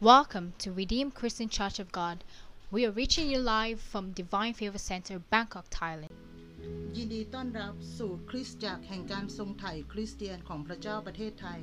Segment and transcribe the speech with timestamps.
[0.00, 2.24] Welcome to Redeemed Christian Church of God.
[2.70, 6.08] We are reaching you live from Divine Favor Center, Bangkok, Thailand.
[6.96, 11.60] ยินดีต้อนรับสู่คริสตจักรแห่งการทรงไถ่คริสเตียนของพระเจ้าประเทศไทย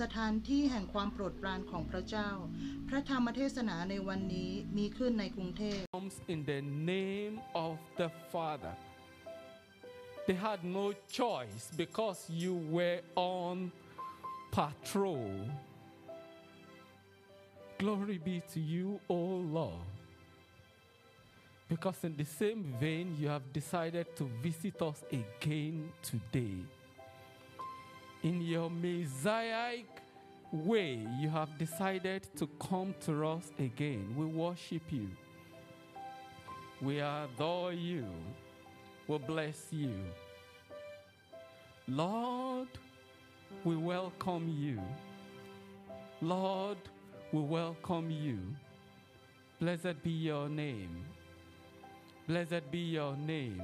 [0.00, 2.30] สถานที่แห่งความโปรดปรานของพระเจ้า
[2.88, 6.60] พระธรรมเทศนาในวันนี้มีขึ้นในกรุงเทพ comes in the
[6.92, 7.34] name
[7.66, 8.74] of the Father.
[10.26, 10.86] They had no
[11.20, 13.00] choice because you were
[13.36, 13.56] on
[14.58, 15.30] patrol.
[17.80, 19.80] Glory be to you, O Lord.
[21.66, 26.58] Because in the same vein, you have decided to visit us again today.
[28.22, 29.86] In your Messianic
[30.52, 34.14] way, you have decided to come to us again.
[34.14, 35.08] We worship you.
[36.82, 38.04] We adore you.
[39.08, 39.94] We bless you.
[41.88, 42.68] Lord,
[43.64, 44.82] we welcome you.
[46.20, 46.76] Lord,
[47.32, 48.38] we welcome you.
[49.60, 51.04] Blessed be your name.
[52.26, 53.62] Blessed be your name.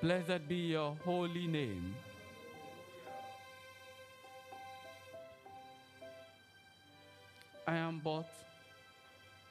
[0.00, 1.94] Blessed be your holy name.
[7.66, 8.28] I am but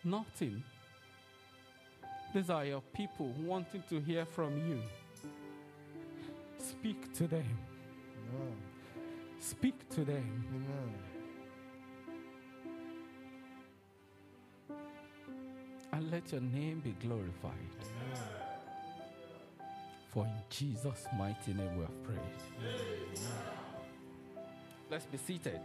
[0.03, 0.63] nothing.
[2.33, 4.81] These are your people wanting to hear from you.
[6.57, 7.57] Speak to them.
[8.33, 8.57] Amen.
[9.39, 10.45] Speak to them.
[10.53, 11.18] Amen.
[15.91, 17.53] and let your name be glorified.
[17.81, 18.23] Amen.
[20.09, 22.19] For in Jesus' mighty name we have prayed.
[22.59, 23.29] Amen.
[24.89, 25.59] Let's be seated.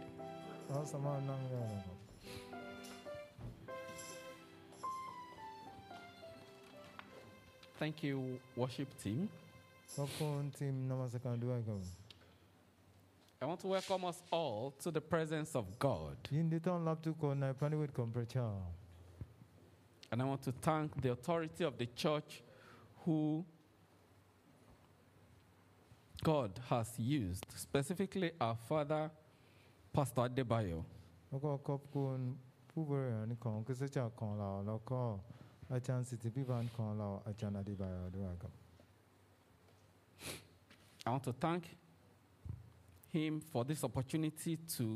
[7.77, 9.29] Thank you, worship team.
[13.41, 16.17] I want to welcome us all to the presence of God.
[20.10, 22.42] And I want to thank the authority of the church
[23.04, 23.44] who
[26.22, 29.10] God has used, specifically our father,
[29.92, 30.84] Pastor Adebayo.
[31.30, 32.18] แล้วก็ขอบคุณ
[32.70, 35.00] ผู้บริหารของคริสตจักรของเรา แล้วก็
[35.72, 38.52] อาจารย์สิทธิพิบาลของเราอาจารย์อธิบายด้วยครับ
[41.06, 41.62] I want to thank
[43.14, 44.86] him for this opportunity to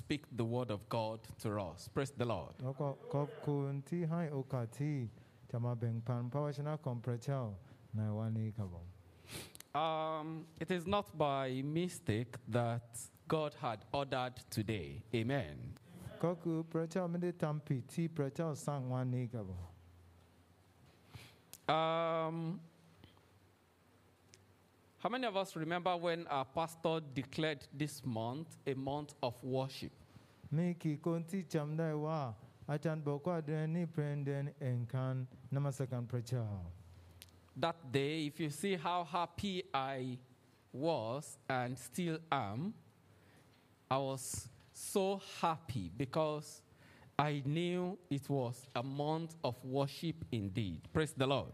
[0.00, 1.80] speak the word of God to us.
[1.94, 2.54] Praise the Lord.
[2.64, 4.96] แล้วก็ขอบคุณที่ให้โอกาสที่
[5.50, 7.42] จะมาแบ่งปันพระวจนะของพระเจ้า
[7.96, 8.86] ในวันนี้ครับผม
[9.86, 10.26] Um,
[10.64, 12.84] it is not by mistake that
[13.34, 14.88] God had ordered today.
[15.20, 15.56] Amen.
[16.24, 19.64] ก็คือพระเจ้าไม่ได้ทำผิดที่พระเจ้าสร้างวันนี้ครับผม
[21.80, 22.36] Um,
[24.99, 29.91] how many of us remember when our pastor declared this month a month of worship?
[37.55, 40.17] That day, if you see how happy I
[40.73, 42.73] was and still am,
[43.89, 46.61] I was so happy because
[47.19, 50.81] I knew it was a month of worship indeed.
[50.91, 51.51] Praise the Lord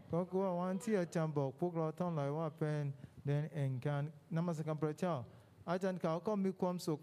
[3.25, 4.77] then en kan nama sa kan
[5.67, 7.01] ajan ka ko mi kwam sok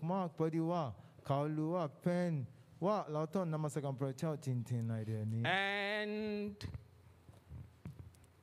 [2.03, 2.47] pen
[2.81, 3.97] wa lao ton nama sa kan
[4.41, 5.05] tin tin lai
[5.45, 6.57] and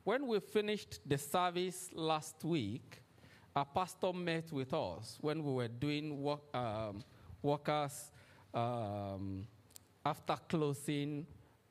[0.04, 3.02] when we finished the service last week
[3.54, 7.02] our pastor met with us when we were doing work, um,
[7.42, 8.10] workers
[8.54, 9.46] um,
[10.04, 11.26] after closing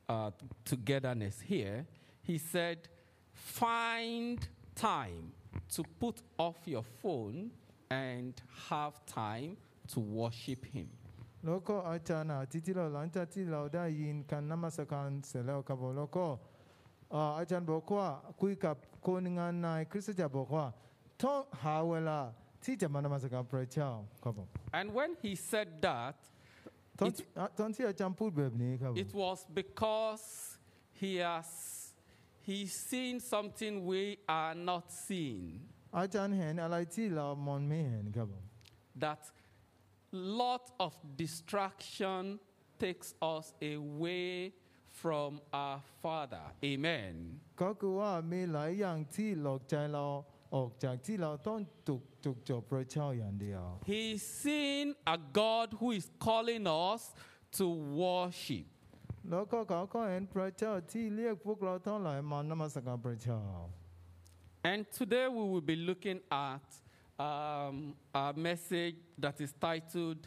[0.08, 0.30] uh,
[0.64, 1.86] togetherness here
[2.22, 2.88] he said
[3.32, 5.32] find time
[5.74, 7.50] to put off your phone
[7.90, 8.34] and
[8.68, 9.56] have time
[9.88, 10.88] to worship Him.
[11.44, 16.38] loko atana titilo lanta tilo da yin kan namasakan selo kabo loko
[17.10, 20.72] uh, bokwa kui koningan nai kristo bokwa
[21.16, 26.16] to hawela ti manamasakan prachao kabo and when he said that
[27.00, 30.58] it, uh，it was because
[30.92, 31.87] he has
[32.48, 35.60] he's seeing something we are not seeing.
[38.96, 39.30] That
[40.12, 42.40] lot of distraction
[42.78, 44.52] takes us away
[44.86, 46.40] from our Father.
[46.64, 47.38] Amen.
[53.84, 57.12] He's seeing a God who is calling us
[57.52, 58.66] to worship.
[59.29, 63.41] แล้วก็เขาก็เห็นพระเจ้าที่เรียกพวกเราทั้งหลายมานมัสการพระเจ้า
[64.71, 66.67] And today we will be looking at
[67.27, 67.75] um,
[68.13, 70.21] a message that is titled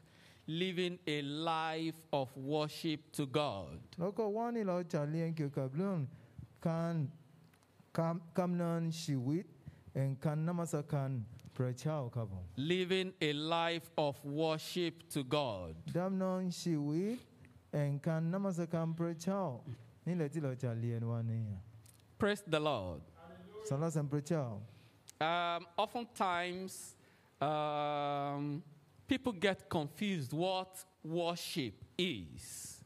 [0.47, 3.77] living a life of worship to God.
[4.01, 5.99] แล้วก็วันนี้เราจะเรียนเกี่ยวกับเรื่อง
[6.69, 6.95] การ
[7.99, 9.45] กำกำเนิดชีวิต
[9.95, 11.11] แห่งการนมัสการ
[11.57, 15.71] พระเจ้าครับผม Living a life of worship to God.
[17.74, 18.32] Enkan
[18.70, 19.62] can prechao.
[20.06, 21.58] Nile tilo cha lien.
[22.18, 23.02] Praise the Lord.
[23.70, 24.60] Salasam prechao.
[25.22, 26.96] Um, oftentimes,
[27.40, 28.64] um,
[29.08, 32.84] people get confused what worship is.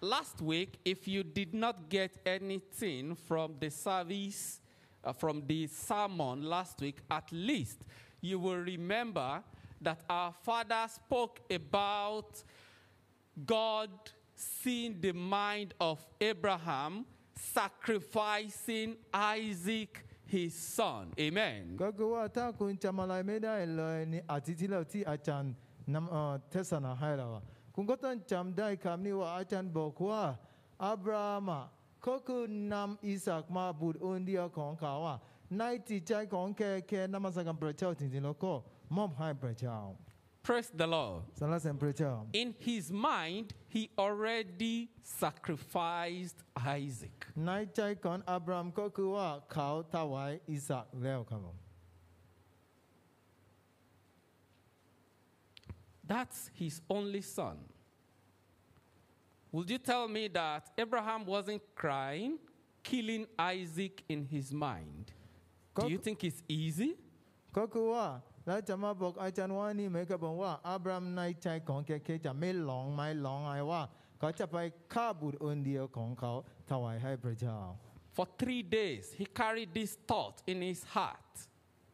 [0.00, 4.60] Last week, if you did not get anything from the service,
[5.04, 7.78] uh, from the sermon last week, at least
[8.21, 9.43] you will remember
[9.81, 12.43] that our father spoke about
[13.45, 13.89] God
[14.35, 17.05] seeing the mind of Abraham
[17.35, 21.03] sacrificing Isaac, his son.
[21.19, 21.61] Amen.
[21.83, 25.53] ก็คือว่าถ้าคุณจำอะไรไม่ได้เลยนี่อาทิตย์ที่แล้วที่อาจารย์
[25.93, 27.43] นำเอ่อเทศนาให้เราอะ
[27.75, 30.21] คุณก็ต้องจำได้คำนี้ว่าอาจารย์บอกว่า
[30.85, 31.65] อับราฮัมอะ
[32.07, 32.43] ก็คือ
[32.73, 35.17] นำอิสากมาบุตรองค์เดียวของเขาอะ
[35.60, 38.44] 90ကျိုက်ကောင်ကဲကဲနမစကံပရချောတင်တင်လောက
[38.96, 39.80] မော့ဟိုင်ပရချော
[40.42, 41.22] Praise the Lord.
[42.32, 47.26] In his mind, he already sacrificed Isaac.
[56.04, 57.58] That's his only son.
[59.52, 62.38] Would you tell me that Abraham wasn't crying,
[62.82, 65.12] killing Isaac in his mind?
[65.75, 66.91] Do you Kok- think it's easy?
[67.57, 68.05] ก็คือว่า
[68.45, 73.81] แล้วจะมาบอกอาจารย์ว่านี่เหมือนกับบอกว่าอับราฮัมในใจของแกแค่จะไม่หลงไม่หลงไอ้ว่า
[74.19, 74.57] เขาจะไป
[74.93, 76.31] ฆ่าบุตรองค์เดียวของเขา
[76.69, 77.59] ถวายให้พระเจ้า
[78.15, 81.31] For three days, he carried this thought in his heart.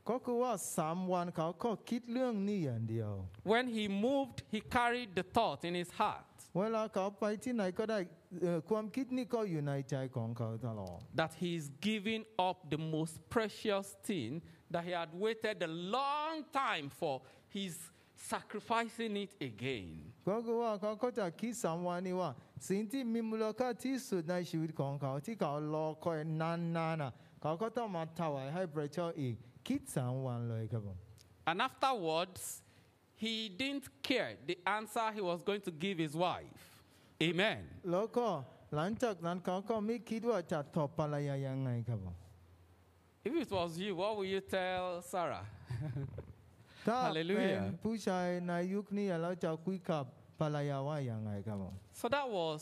[0.10, 3.12] ก็คือว่าสามวันเขาก็คิดเรื่องนี้อย่างเดียว
[3.52, 6.27] When he moved, he carried the thought in his heart
[6.58, 8.00] เวลาเขาไปที่ไหนก็ได้
[8.42, 14.32] เอ่อความคิดนี้ก็อยู่ในใจของเขาตลอด that he is giving up the most precious thing
[14.74, 17.16] that he had waited a long time for.
[17.56, 17.78] He's
[18.34, 19.90] sacrificing it again.
[20.30, 22.32] ก็คือว่าเขาก็จะคิดสามวันนี้ว่า
[22.70, 27.12] สิ่งที่มีมูลค่าที่สุดในชีวิตของเขาที่เขารอคอยนานๆน่ะ
[27.42, 29.36] เขาก็ต้องมาถวายให้พระเจ้าอีก
[29.68, 30.98] คิดสามวันเลยครับผม
[31.50, 32.44] And afterwards,
[33.24, 36.60] he didn't care the answer he was going to give his wife.
[37.28, 37.60] Amen.
[37.92, 38.28] แล้วก็
[38.76, 42.16] หลังจากนั้นเขาก็ไม่คิดว่าจะตอบภรรยายังไงครับผม
[43.28, 45.46] If it was you, what would you tell Sarah?
[46.88, 50.04] ถ้า Hallelujah เป็นผู้ชายในยุคนี้เราจะคุยกับ
[50.40, 52.62] ภรรยาว่ายังไงครับผม So that was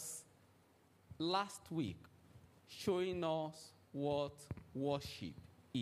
[1.36, 2.02] last week,
[2.82, 3.58] showing us
[4.06, 4.36] what
[4.86, 5.38] worship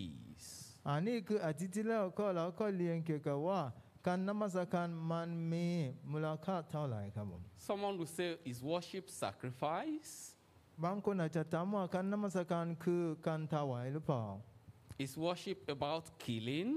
[0.08, 0.42] is.
[0.88, 3.60] อันนี้คืออาทิตย์ที่แล้วก็เราก็เรียนเกี่ยวกับว่า
[4.07, 5.67] การนมัสการมันมี
[6.11, 10.13] มูลค่าเท่าไหร่ครับผม Someone will say, Is worship sacrifice?
[10.85, 14.25] บางคนอาจจะถามว่าการนมัสการคือการถวายหรือเปล่า
[15.05, 16.71] Is worship about killing?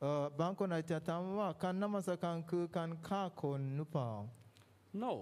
[0.00, 4.10] เออบางคนอาจจะถามว่าการนมัสการคือการฆ่าคนหรือเปล่า
[5.02, 5.12] No,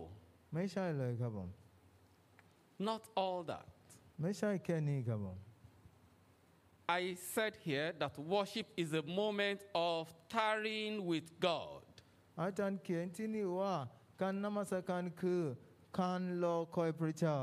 [0.54, 1.48] ไม่ใช่เลยครับผม
[2.88, 3.68] not all that.
[4.22, 5.38] ไม่ใช่แค่นี้ครับผม
[6.87, 10.01] I said here that worship is a moment of
[10.35, 11.83] tarrying with God.
[12.41, 13.73] อาจารย์เขียนที่นี่ว่า
[14.21, 15.43] การนมัสการคือ
[15.99, 17.39] การรอคอยพระเจ้า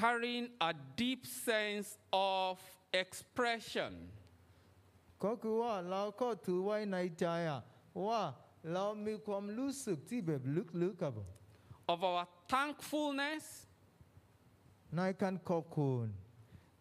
[0.00, 1.88] carrying a deep sense
[2.40, 2.54] of
[3.02, 3.92] expression
[5.24, 7.60] ก็คือว่าเราก็ถือไว้ในใจอะ
[8.06, 8.20] ว่า
[8.72, 10.42] เรามีความรู้สึกที่แบบ
[10.82, 11.28] ลึกๆครับผม
[11.92, 13.44] of our thankfulness,
[14.96, 16.06] ในการขอบคุณ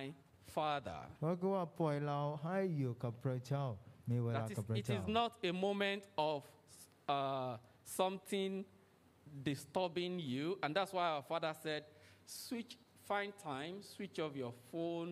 [0.56, 1.00] Father.
[1.22, 3.64] แล้วก็ว่าปล่อยเราให้อยู่กับพระเจ้า
[4.10, 6.38] มีเวลา That is, กับพระ it เจ้า is not a moment of
[7.16, 7.52] uh,
[7.98, 8.52] something
[9.50, 10.58] disturbing you.
[10.62, 11.82] And that's why our father said,
[12.26, 12.72] switch,
[13.08, 15.10] find time, switch off your phone,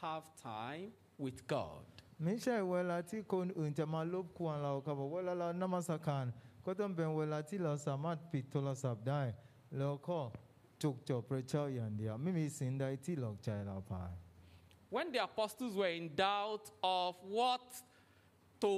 [0.00, 0.86] have time
[1.24, 1.84] with God.
[2.24, 6.24] ไม่ใช่เวลาที่คนอื่นจะมารบกวนเราครับบอกเวลาเรานมัสการ
[6.66, 9.22] ก็ต้องเป็นเวลาที่เราสามารถปิดโทรศัพท์ได้
[9.78, 10.18] แล้วก็
[10.82, 13.96] จุกจบพระเจ้าอย่างเดียว ไม่มีสิ่งใดที่หลอกใจเราไป
[14.96, 17.64] When the apostles were in doubt of what
[18.62, 18.72] to,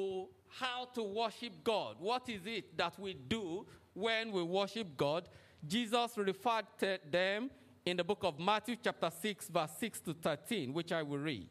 [0.62, 3.44] how to worship God, what is it that we do
[3.94, 5.22] when we worship God,
[5.66, 7.50] Jesus referred to them
[7.84, 11.50] in the book of Matthew, chapter 6, verse 6 to 13, which I will read.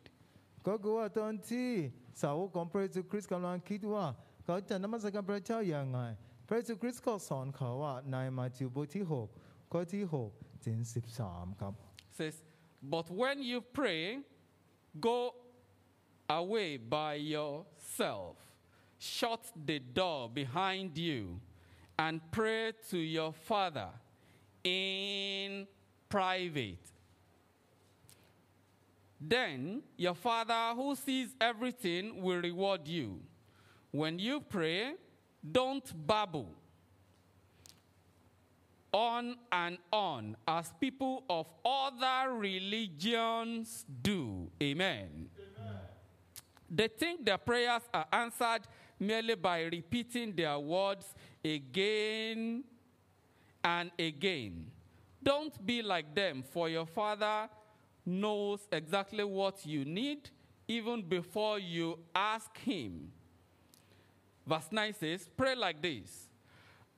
[0.67, 1.70] ก็คือว่าตอนที่
[2.22, 4.05] สาวกของพระเยซูคริสต์กำลังคิดว่า
[4.46, 6.00] เขาจะนมัสการพระเจ้าอย่างไง
[6.48, 9.05] พระเยซูคริสต์ก็สอนเขาว่าในมาธิวบทที่
[9.38, 10.03] 6ข้อที่
[10.34, 10.77] 6ถึง
[11.20, 11.74] 13 ครับ
[12.17, 12.36] says,
[12.84, 14.20] But when you pray,
[15.00, 15.34] go
[16.29, 18.36] away by yourself,
[18.98, 21.39] shut the door behind you,
[21.98, 23.89] and pray to your Father
[24.63, 25.67] in
[26.10, 26.79] private.
[29.20, 33.20] Then your Father who sees everything will reward you.
[33.91, 34.93] When you pray,
[35.53, 36.49] don't babble
[38.93, 44.50] on and on as people of other religions do.
[44.62, 45.29] Amen.
[46.71, 48.62] They think their prayers are answered
[48.99, 52.65] merely by repeating their words again
[53.62, 54.71] and again.
[55.23, 57.49] Don't be like them, for your Father
[58.05, 60.31] knows exactly what you need
[60.69, 63.12] even before you ask Him.
[64.47, 66.29] Verse 9 says, Pray like this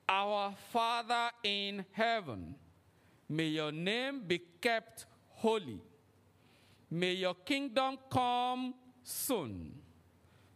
[0.09, 2.55] Our Father in heaven,
[3.28, 5.81] may your name be kept holy.
[6.90, 9.73] May your kingdom come soon.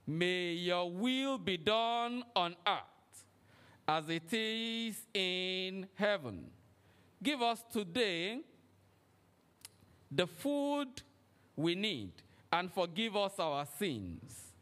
[0.07, 3.25] May your will be done on earth
[3.87, 6.47] as it is in heaven.
[7.23, 8.41] Give us today
[10.11, 10.89] the food
[11.57, 12.13] we need
[12.53, 14.53] and forgive us our sins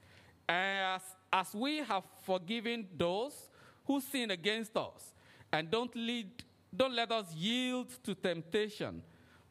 [0.48, 1.00] as,
[1.32, 3.48] as we have forgiven those
[3.84, 5.12] who sin against us.
[5.52, 6.44] And don't, lead,
[6.74, 9.02] don't let us yield to temptation,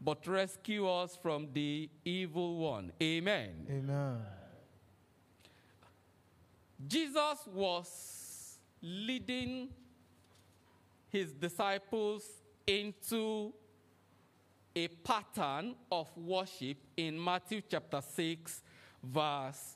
[0.01, 2.91] but rescue us from the evil one.
[3.01, 3.67] Amen.
[3.69, 4.17] Amen.
[6.87, 9.69] Jesus was leading
[11.09, 12.23] his disciples
[12.65, 13.53] into
[14.75, 18.61] a pattern of worship in Matthew chapter 6,
[19.03, 19.75] verse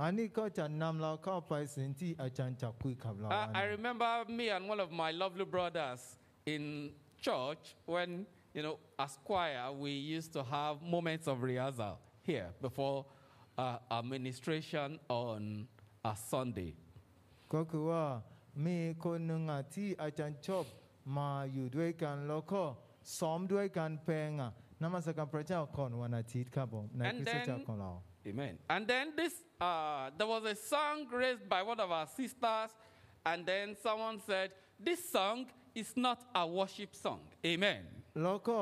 [0.00, 6.00] อันนี้ก็จะนำเราเข้าไปสิ่งที่อาจารย์จะคุยกับเรา Uh, อัน I นี้ remember me and one of my lovely brothers
[6.54, 6.62] in
[7.26, 7.62] church
[7.94, 8.08] when,
[8.56, 11.94] you know, as choir, we used to have moments of rehearsal
[12.28, 12.98] here before
[13.64, 14.88] uh, our ministration
[15.24, 15.40] on
[16.12, 16.72] a Sunday.
[17.54, 18.04] ก็คือว่า
[18.66, 20.64] มีคนหนึ่งอ่ะที่อาจารย์ชอบ
[21.18, 22.62] มาอยู่ด้วยกัน แล้วก็
[23.18, 24.50] ซ้อมด้วยกันเพลงอ่ะ
[24.82, 27.92] นมัสการพระเจ้าก่อนวันอาทิตย์ครับผมใน And คริสตจักร then- ของเรา
[28.28, 28.54] Amen.
[28.74, 32.70] And then this, uh, there was a song raised by one of our sisters,
[33.24, 37.20] and then someone said, This song is not a worship song.
[37.44, 37.82] Amen.
[38.22, 38.58] แล้วก็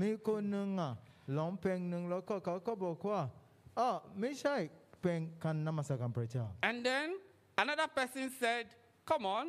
[0.00, 0.92] มีคนหนึ่งอ่ะ
[1.36, 3.20] ร้องเพลงหนึ่งแล้วก็เขาก็บอกว่า
[3.78, 3.88] อ๋อ
[4.20, 4.56] ไม่ใช่
[5.00, 7.06] เพลงการนมัสการพระเจ้า And then
[7.62, 8.64] another person said,
[9.10, 9.46] Come on,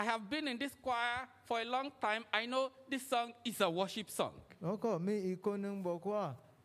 [0.00, 2.22] I have been in this choir for a long time.
[2.40, 4.34] I know this song is a worship song.
[4.64, 6.24] แล้วก็มีอีกคนหนึ่งบอกว่า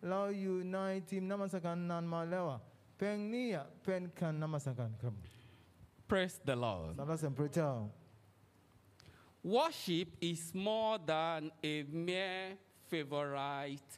[0.10, 0.78] เราอยู่ใน
[1.10, 2.60] ทีมนมัสการนานมาแล้วอ่ะ
[2.98, 5.16] เพลงนี้อ่ะเป็นการนมัสการครับ
[6.10, 6.92] Praise the Lord.
[6.98, 7.72] สรรเสริญพระเจ้า
[9.56, 11.42] Worship is more than
[11.74, 11.76] a
[12.08, 12.46] mere
[12.90, 13.92] favorite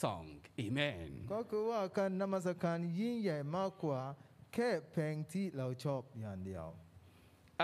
[0.00, 0.26] song.
[0.64, 1.08] Amen.
[1.32, 4.00] ก็คือว่าการนมัสการยิ่งใหญ่มากกว่า
[4.54, 6.66] แค่เพลงที่เราชอบอย่างเดียว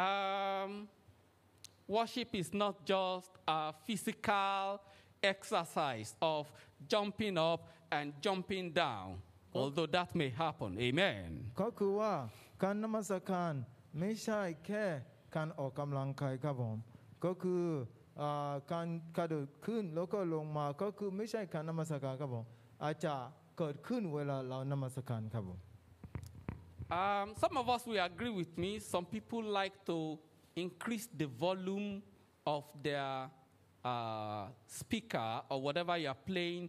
[0.08, 0.70] Um,
[1.94, 4.80] worship is not just a physical
[5.32, 6.42] exercise of
[6.92, 7.60] jumping up
[7.96, 9.06] and jumping down,
[9.54, 10.70] although that may happen.
[10.88, 11.28] Amen.
[11.60, 12.12] ก็คือว่า
[12.62, 13.52] การนมัสการ
[14.00, 14.84] ไม่ใช่แค่
[15.36, 16.76] การออกกำลังกายครับผม
[17.24, 17.64] ก็คือ
[18.20, 18.86] อ่าการ
[19.16, 22.44] กระโดดขึ้นแล้วก็ลงมาก็คือไม่ใช่การนมัสการครับผม
[22.82, 23.14] อาจจะ
[23.58, 25.60] เกิดขึ้นเวลาเรานมัสการครับผม
[26.90, 28.78] Um, some of us will agree with me.
[28.78, 30.18] Some people like to
[30.54, 32.02] increase the volume
[32.46, 33.30] of their
[33.84, 36.68] uh, speaker or whatever you are playing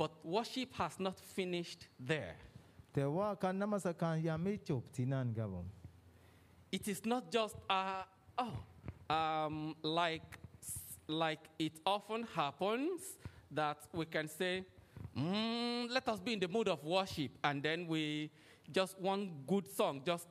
[0.00, 1.80] But worship has not finished
[2.12, 2.34] there.
[2.94, 5.66] แต่ว่าการนมัสการยังไม่จบที่นั่นครับผม
[6.76, 8.02] It is not just, uh,
[8.44, 8.54] oh,
[9.18, 9.56] um,
[10.00, 10.30] like,
[11.24, 12.98] like it often happens
[13.60, 14.54] that we can say,
[15.16, 18.02] "Mm, let us be in the mood of worship, and then we
[18.78, 19.22] just one
[19.52, 20.26] good song just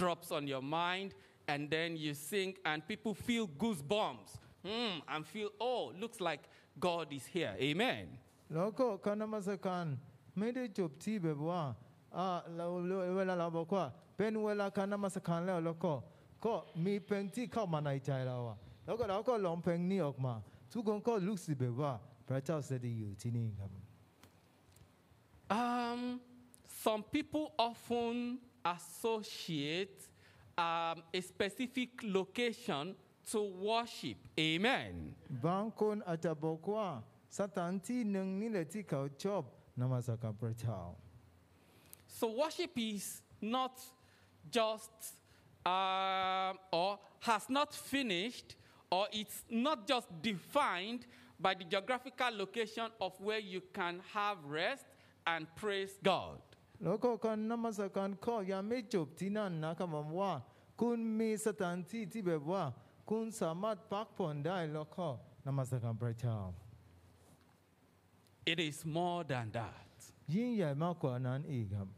[0.00, 1.08] drops on your mind,
[1.50, 4.32] and then you sing, and people feel goosebumps
[4.64, 6.42] mm, and feel, oh, looks like
[6.78, 7.54] God is here.
[7.58, 8.06] Amen.
[8.54, 9.84] แล้วก็การนมัสการ
[10.38, 11.62] ไม่ได้จบที่แบบว่า
[12.16, 12.66] อ่าเรา
[13.16, 13.84] เวลาเราบอกว่า
[14.16, 15.92] เป็นเวลาการนมัสการแล้วแล้วก็
[16.44, 20.34] ก็มีเพลงที่เข้ามาในใจเราอะแล้วก็เราก็ร้องเพลงนี้ออกมา
[20.72, 21.92] ทุกคนก็รู้สึกแบบว่า
[22.28, 23.70] พระเจ้าเสด็จอยู่ที่นี่ครับ
[25.62, 26.20] Um,
[26.84, 29.98] some people often associate
[30.56, 32.94] um, a specific location
[33.32, 34.18] to worship.
[34.38, 34.92] Amen.
[35.46, 36.86] บางคนอาจจะบอกว่า
[37.40, 39.42] สถานที่หนึ่งนี่แหละที่เขาชอบ
[39.80, 40.78] นมัสการพระเจ้า
[42.18, 43.74] So worship is not
[44.50, 44.90] just
[45.64, 48.56] um, or has not finished,
[48.90, 51.06] or it's not just defined
[51.38, 54.86] by the geographical location of where you can have rest
[55.26, 56.40] and praise God.
[56.84, 60.32] แล้วก็การนมัสการก็ยังไม่จบที่นั่นนะครับผมว่า
[60.80, 62.62] คุณมีสถานที่ที่แบบว่า
[63.10, 65.06] คุณสามารถพักผ่อนได้แล้วก็
[65.46, 66.38] นมัสการพระเจ้า
[68.50, 69.86] It is more than that.
[70.34, 71.88] ยิ่งใหญ่มากกว่านั้นอีกครับ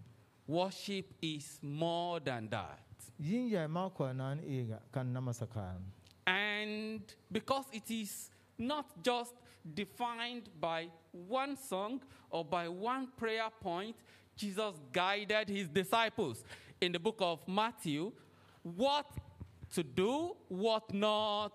[0.56, 1.46] Worship is
[1.82, 2.84] more than that.
[3.30, 5.78] ยิ่งใหญ่มากกว่านั้นอีกอะการนมัสการ
[6.48, 7.02] And
[7.36, 8.12] because it is
[8.72, 9.34] not just
[9.80, 10.80] defined by
[11.42, 13.96] one song or by one prayer point,
[14.36, 16.44] Jesus guided his disciples
[16.80, 18.12] in the book of Matthew
[18.62, 19.06] what
[19.74, 21.54] to do, what not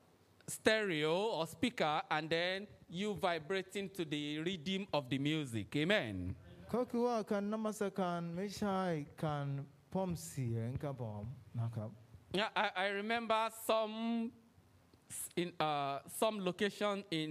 [0.50, 5.68] stereo or speaker, and then you vibrating to the rhythm of the music.
[5.76, 6.16] Amen.
[6.74, 8.80] ก็คือว่าการนมัสการไม่ใช่
[9.24, 9.46] การ
[9.90, 11.24] เพิ่มเสียงครับผม
[11.60, 11.90] นะครับ
[12.40, 13.94] Yeah, I, I remember some
[15.18, 17.30] s- in uh, some location in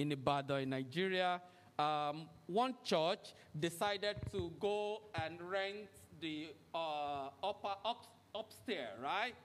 [0.00, 1.30] in Ibadan, in Nigeria.
[1.78, 2.16] Um,
[2.64, 3.24] one church
[3.66, 4.78] decided to go
[5.22, 5.88] and rent
[6.24, 6.36] the
[6.74, 8.00] uh, upper up,
[8.40, 9.36] upstairs, right,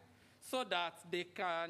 [0.52, 1.70] so that they can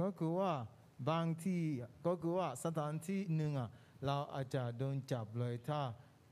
[0.00, 0.52] ก็คือว่า
[1.10, 1.62] บางที่
[2.06, 3.70] ก็คือว่าสถานที่หนึ่งอะ
[4.06, 5.80] เราอาจจะโดนจับเลยถ้า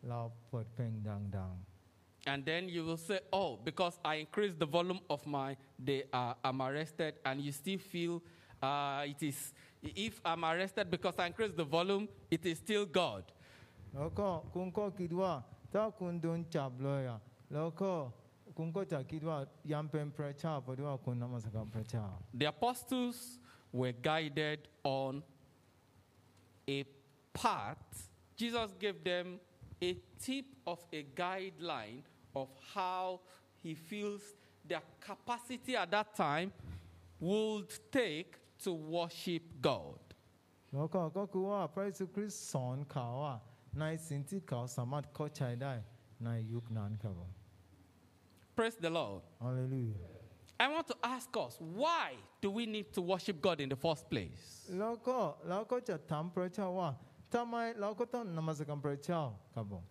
[0.08, 1.52] เราเปิดเพลงดัง
[2.32, 6.34] And then you will say, oh, because I increased the volume of my, they are,
[6.42, 8.20] I'm arrested, and you still feel
[8.60, 13.24] uh, it is, if I'm arrested because I increased the volume, it is still God.
[13.58, 15.32] ๆ แล้วก็คุณก็คิดว่า
[15.72, 17.20] ถ้าคุณโดนจับเลยอะ
[17.54, 17.90] แล้วก็
[18.56, 19.38] คุณก็จะคิดว่า
[19.72, 22.06] ยังเป็นพระเจ้าเพราะว่าคุณนมัสการพระเจ้า
[22.40, 23.18] The apostles
[23.72, 25.22] were guided on
[26.68, 26.84] a
[27.32, 28.08] path.
[28.36, 29.40] Jesus gave them
[29.82, 32.02] a tip of a guideline
[32.34, 33.20] of how
[33.62, 34.22] he feels
[34.66, 36.52] their capacity at that time
[37.20, 39.98] would take to worship God.
[40.74, 43.38] แล้วก็ก็คือว่าพระเยซูคริสต์สอนเขาอะ
[43.80, 45.72] ในสิ่งที่เขาสามารถเข้าใจได้
[46.24, 47.30] ในยุคนั้นครับผม
[48.56, 49.20] Praise the Lord.
[49.44, 50.19] ฮาเลลูยา
[50.60, 52.08] I want to ask us why
[52.40, 54.42] do we need to worship God in the first place?
[54.78, 56.90] แล้วก็เราก็จะถามพระเจ้าว่า
[57.34, 59.22] ทำไมเราก็ต้องนมัสการพระเจ้า
[59.54, 59.84] ครับผม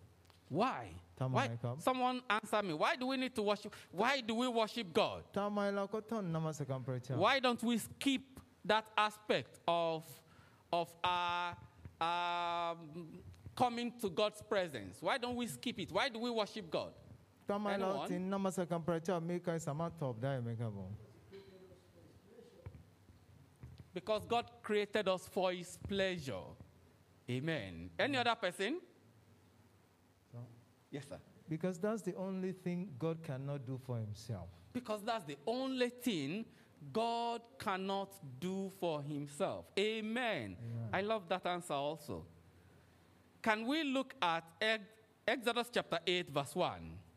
[0.48, 0.84] Why?
[1.18, 1.46] Tama Why?
[1.48, 1.74] na ikaw.
[1.82, 2.72] Someone answer me.
[2.74, 3.74] Why do we need to worship?
[3.90, 5.20] Why do we worship God?
[5.38, 8.24] ทำไมเราก็ต้องนมัสการพระเจ้า Why don't we skip
[8.72, 9.98] that aspect of,
[10.80, 11.56] of our
[12.08, 12.78] um,
[13.62, 14.94] coming to God's presence?
[15.06, 15.88] Why don't we skip it?
[15.92, 16.92] Why do we worship God?
[17.51, 20.39] Tama tin uh, sama top dai.
[23.93, 26.47] Because God created us for his pleasure.
[27.29, 27.89] Amen.
[27.99, 28.79] Any other person?
[30.31, 30.37] So,
[30.89, 31.17] yes, sir.
[31.49, 34.47] Because that's the only thing God cannot do for himself.
[34.71, 36.45] Because that's the only thing
[36.93, 39.65] God cannot do for himself.
[39.77, 40.55] Amen.
[40.57, 40.89] Amen.
[40.93, 42.25] I love that answer also.
[43.41, 44.45] Can we look at
[45.27, 47.00] Exodus chapter 8, verse 1?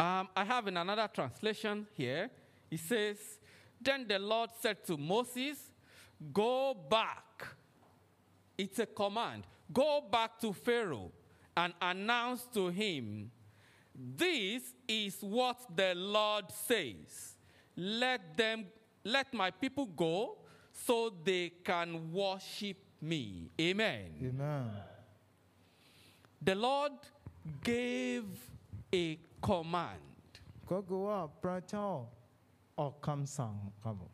[0.00, 2.30] Um, I have in another translation here,
[2.70, 3.16] it says,
[3.80, 5.58] Then the Lord said to Moses,
[6.32, 7.46] Go back.
[8.56, 9.44] It's a command.
[9.72, 11.10] Go back to Pharaoh
[11.56, 13.30] and announce to him,
[13.92, 17.36] This is what the Lord says.
[17.76, 18.66] Let them
[19.04, 20.38] let my people go
[20.72, 23.50] so they can worship me.
[23.60, 24.10] Amen.
[24.22, 24.70] Amen.
[26.40, 26.92] The Lord
[27.64, 28.24] gave
[28.92, 29.18] a
[29.49, 30.01] command.
[30.71, 31.89] ก็คือว่าพระเจ้า
[32.79, 34.13] ออกคำสั่งครับผม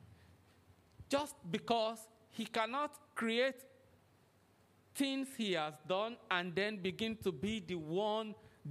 [1.14, 2.00] just because
[2.38, 3.60] he cannot create
[5.00, 7.80] things he has done and then begin to be the
[8.12, 8.28] one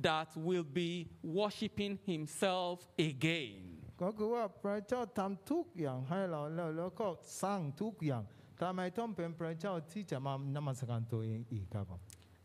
[0.06, 0.90] that will be
[1.38, 2.76] worshiping himself
[3.10, 3.56] again.
[4.02, 7.06] ก็คือว่าพระเจ้าทำทุกอย่างให้เราแล้วแล้วก็
[7.42, 8.22] สร้างทุกอย่าง
[8.60, 12.00] ทำไมต้องเป็นพระเจ้าที่จะมานมัสการตัวเองอีกครับผม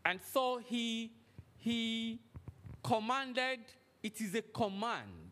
[0.08, 0.86] And so he
[1.66, 1.80] he
[2.90, 3.60] commanded
[4.02, 5.30] it is a command.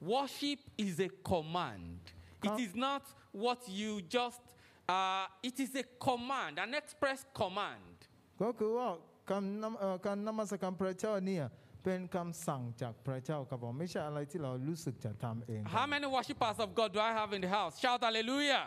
[0.00, 1.98] Worship is a command.
[2.42, 2.56] It Huh?
[2.66, 3.02] is not
[3.32, 4.40] what you just
[4.88, 7.94] uh, it is a command, an express command.
[8.42, 8.88] ก็คือว่า
[9.30, 11.44] การนำเอ่อการนมัสการพระเจ้าเนี่ย
[11.84, 17.74] เป็นคำสั่งจากพระเจ้าครับผมไม่ใช่อะไรที่เรารู้สึกจะทำเอง How many worshippers of God do I have in the house?
[17.82, 18.64] Shout hallelujah.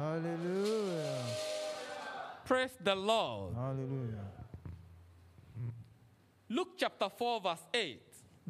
[0.00, 0.60] ฮาเลลู
[0.92, 1.14] ยา
[2.48, 3.48] Praise the Lord.
[3.60, 4.26] ฮาเลลูยา
[6.56, 7.98] Luke chapter 4, verse 8.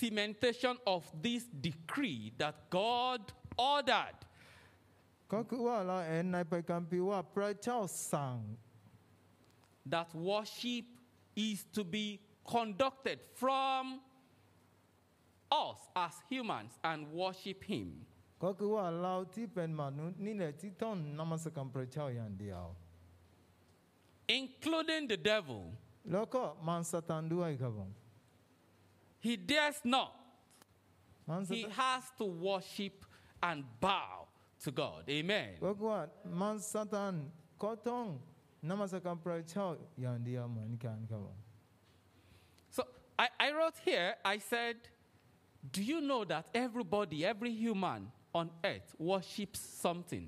[0.00, 3.20] cementation of this decree that God
[3.74, 4.18] ordered
[5.32, 7.78] ก็คือว่าเราเห็นในพระคัมภีร์ว่าพระเจ้า
[8.12, 8.36] สั่ง
[9.92, 10.84] that worship
[11.48, 12.06] is to be
[12.54, 13.82] conducted from
[15.64, 17.88] us as humans and worship Him.
[18.44, 22.64] ก็คือว่าเราที่เป็นมนุษย์นี่แหละที่ต้องนมัสการพระเจ้าอย่างเดียว
[24.38, 25.62] including the devil.
[26.12, 27.90] แล้วก็มันสตันด้วยครับผม
[29.26, 30.12] He dares not.
[31.30, 32.96] มันส He ตัน has to worship
[33.48, 34.14] and bow
[34.64, 35.00] to God.
[35.18, 35.50] Amen.
[35.64, 36.00] ก็คือว่า
[36.40, 37.14] มันสตัน
[37.62, 38.06] ก็ต้อง
[38.70, 39.66] นมัสการพระเจ้า
[40.00, 41.38] อย่างเดียวเหมือนกันครับผม
[42.76, 42.82] So
[43.24, 44.76] I, I wrote here, I said,
[45.74, 48.00] Do you know that everybody, every human
[48.38, 50.26] on earth worships something?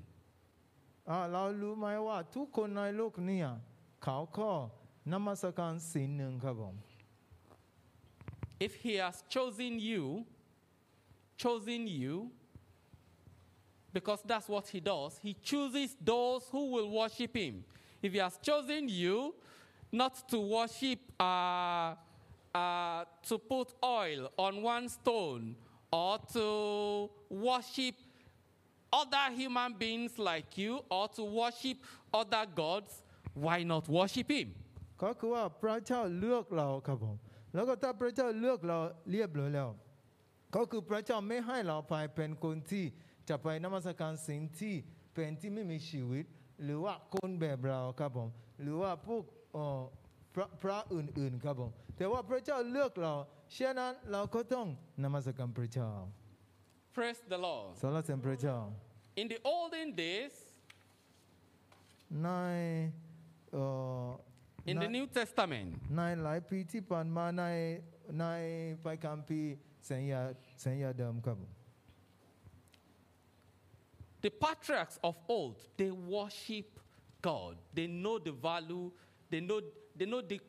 [1.09, 3.49] อ่าเรารู้ไหมว่าทุกคนในโลกเนี่ย
[4.03, 4.49] เขาก็
[5.13, 6.75] นมัสการสิ่งหนึ่งครับผม
[8.59, 10.25] If He has chosen you,
[11.37, 12.29] chosen you,
[13.93, 17.63] because that's what He does, He chooses those who will worship Him.
[18.01, 19.35] If He has chosen you
[19.91, 21.95] not to worship, uh,
[22.53, 25.55] uh, to put oil on one stone
[25.91, 27.95] or to worship
[28.91, 31.77] other human beings like you or to worship
[32.13, 34.49] other gods, why not worship Him?
[35.03, 37.15] ก็คือว่าพระเจ้าเลือกเราครับผม
[37.54, 38.78] แล้วก็ถ้าพระเจ้าเลือกเรา
[39.10, 39.70] เรียบร้อยแล้ว
[40.54, 42.84] ก็คือพระเจ้าไม่ให้เราไปเป็นคนที่
[43.28, 44.74] จะไปนมัสการสิ่งที่
[45.14, 46.24] เป็นที่ไม่มีชีวิต
[46.64, 48.28] หรือว่าคนแบบเราครับผม
[48.62, 49.22] หรือว่าพวก
[49.54, 49.80] เอ่อ
[50.34, 53.14] พระพระอื่นๆครับผมแต่ว่าพระเจ้าเลือกเรา
[53.56, 54.66] ฉะนั้นเราก็ต้อง
[55.04, 55.90] นมัสการพระเจ้า
[56.96, 57.68] Praise the Lord.
[57.80, 58.58] สรรเสริญพระเจ้า
[59.20, 60.34] In the olden days,
[62.24, 62.30] ใน
[63.52, 63.64] เอ่
[64.04, 64.06] อ
[64.69, 67.45] in ใน the New Testament, ในหลายปีที่ผ่านมาใน
[68.19, 68.25] ใน
[68.81, 69.55] ไปคัมภีร์
[69.89, 70.21] สัญญา
[70.63, 71.51] สัญญาเดิมครับผม
[74.21, 76.67] The patriarchs of old, they worship
[77.21, 77.53] God.
[77.73, 78.91] They know the value,
[79.31, 79.61] they know,
[79.97, 80.41] they know the,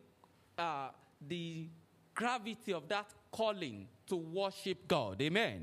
[0.58, 0.90] uh,
[1.28, 1.68] the
[2.14, 5.14] gravity of that calling to worship God.
[5.28, 5.60] Amen.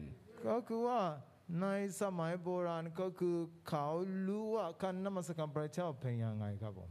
[0.48, 1.02] ก็คือว่า
[1.62, 1.68] ใน
[2.02, 3.38] สมัยโบราณก็คือ
[3.68, 3.86] เขา
[4.28, 6.90] รู้ว่าการนมัสการพระเจ้าเป็นยังไงครับผม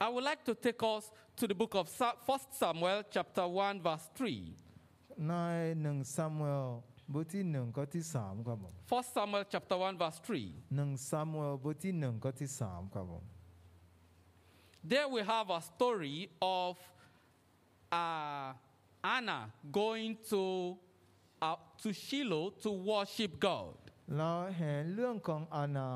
[0.00, 1.04] I would like to take us
[1.38, 4.54] to the book of Sa- 1 Samuel, chapter 1, verse 3.
[5.28, 5.32] ใน
[5.82, 6.68] หนึ่งซามูเอล
[7.12, 10.74] บทที่หนึ่งข้อที่สามครับผม 1 Samuel, chapter 1, verse 3.
[10.76, 13.24] หนึ่งซามูเอลบทที่หนึ่งข้อที่สามครับผม
[14.90, 16.72] There we have a story of
[17.92, 18.52] uh,
[19.16, 19.40] Anna
[19.80, 20.76] going to,
[21.42, 23.74] uh, to Shiloh to worship God.
[24.16, 25.90] เราเห็นเรื่องของอานา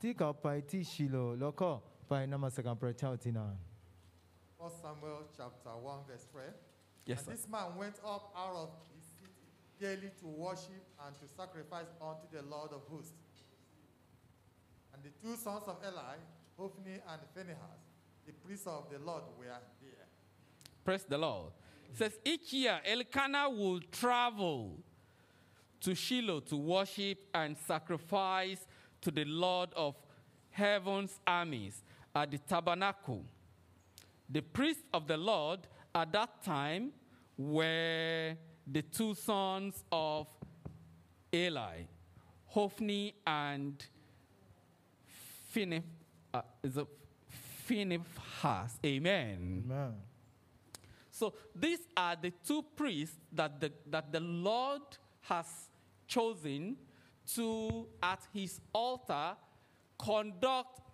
[0.00, 1.70] ที่เขาไปที่ชิโลแล้วก็
[2.08, 3.54] ไปนมัสการพระเจ้าที่นั่น
[4.62, 6.46] 1 Samuel chapter 1, verse 12.
[7.04, 7.32] Yes, and sir.
[7.32, 9.46] this man went up out of his city
[9.80, 13.12] daily to worship and to sacrifice unto the Lord of hosts.
[14.94, 16.16] And the two sons of Eli,
[16.56, 17.82] Hophni and Phinehas,
[18.24, 20.06] the priests of the Lord, were there.
[20.84, 21.50] Praise the Lord.
[21.90, 24.78] It says each year Elkanah will travel
[25.80, 28.66] to Shiloh to worship and sacrifice
[29.00, 29.96] to the Lord of
[30.50, 31.82] heaven's armies
[32.17, 33.23] at the tabernacle.
[34.29, 35.61] The priests of the Lord
[35.93, 36.91] at that time
[37.37, 40.27] were the two sons of
[41.33, 41.83] Eli,
[42.47, 43.83] Hophni and
[45.49, 45.83] Phinehas.
[46.33, 46.87] Uh, is it
[47.65, 48.79] Phinehas.
[48.85, 49.63] Amen.
[49.65, 49.93] Amen.
[51.11, 54.81] So these are the two priests that the, that the Lord
[55.21, 55.47] has
[56.07, 56.77] chosen
[57.35, 59.35] to, at his altar,
[59.97, 60.86] conduct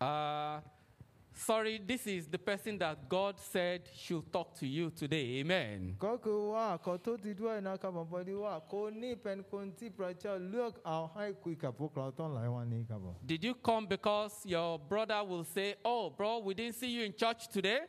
[0.00, 0.60] Uh,
[1.32, 5.26] sorry, this is the person that God said should talk to you today.
[5.40, 5.78] Amen.
[6.06, 17.02] ก็คือว่าขอโทษทีด้วยนะครับผมพอดีว่าคนนี้เป็นคนที่พระเจ้าเลือกเอาให้คุยกับพวกเราตอนหลายวันนี้ครับผม Did you come because your brother will say, Oh, bro, we didn't see you
[17.08, 17.80] in church today?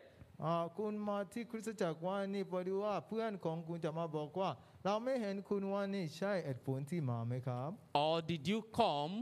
[0.44, 4.50] อ่าคุณมาที่คริสตจักรวันนี้พอดีว่าเพื่อนของคุณจะมาบอกว่า
[4.84, 7.70] เราไม่เห็นคุณวันนี้ใช่เหตุผลที่มาไหมครับ
[8.06, 9.14] Or did you come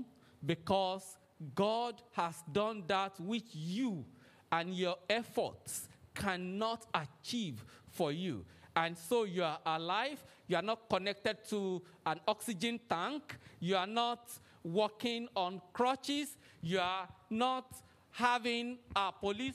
[0.51, 1.05] because
[1.54, 4.04] God has done that which you
[4.50, 8.44] and your efforts cannot achieve for you?
[8.74, 13.86] And so you are alive, you are not connected to an oxygen tank, you are
[13.86, 14.30] not
[14.62, 17.66] walking on crutches, you are not
[18.10, 19.54] having a police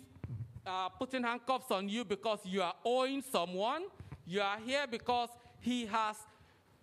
[0.65, 3.83] uh, putting handcuffs on you because you are owing someone.
[4.25, 6.15] You are here because he has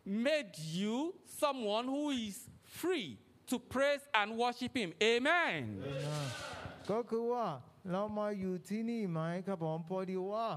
[0.04, 3.18] made you someone who is free
[3.49, 4.89] to praise and worship him.
[5.01, 5.62] Amen.
[6.91, 7.45] ก็คือว่า
[7.91, 10.47] เรามาอยู่ที่นี่ไหมครับผมพอดีว่า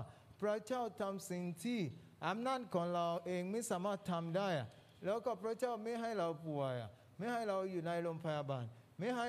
[0.40, 1.78] พระเจ้าทำสิ่งที่
[2.26, 4.68] อำนาจของเราเองไม่สามารถทำได้อะ
[5.04, 8.64] แล้วก็พระเจ้าไม่ให้เราป่วยอะไม่ให้เราอยู่ในโรงพยาบาล
[8.98, 9.26] ไม่ให้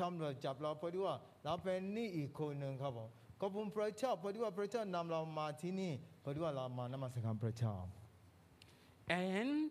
[0.00, 3.08] ทำรวจจับเราพอดีว่าเราเป็นหนี่อีกคนหนึ่งครับผม
[3.40, 7.74] ขอบคุณพระเจ้าพอดีว่าพระเจ้านำเรามาที่นี่พอดีว่าเรามานมัสการพระเจ้า
[9.24, 9.70] And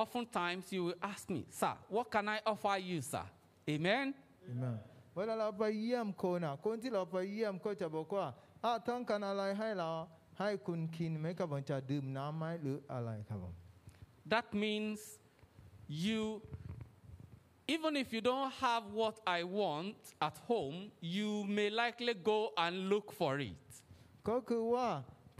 [0.00, 3.26] oftentimes you will ask me, Sir, what can I offer you, sir?
[3.68, 4.06] Amen.
[4.44, 4.66] เห็นไหม
[5.16, 8.26] เวลาเราไปเยี่ยมคนอ่ะคนที่เราไปเยี่ยมก็จะบอกว่า
[8.64, 9.90] อ่ะต้องการอะไรให้เรา
[10.38, 13.54] ให้คุณกินไหมครับผมจะดื่มน้ำไหมหรืออะไรครับผม
[14.32, 14.98] That means
[16.06, 16.22] you,
[17.74, 20.78] even if you don't have what I want at home,
[21.16, 23.66] you may likely go and look for it.
[24.28, 24.88] ก็คือว่า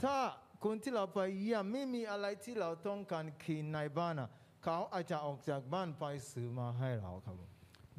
[0.03, 0.17] ถ้า
[0.65, 4.29] คนที่เราไปเยี่ยมไม่มีอะไรที่เราต้องการกินในบ้านอ่ะ
[4.63, 7.49] เขาอาจจะออกจากบ้านไปซื้อมาให้เราครับผม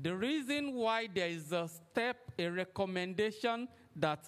[0.08, 3.58] The reason why there is a step, a recommendation
[4.04, 4.22] that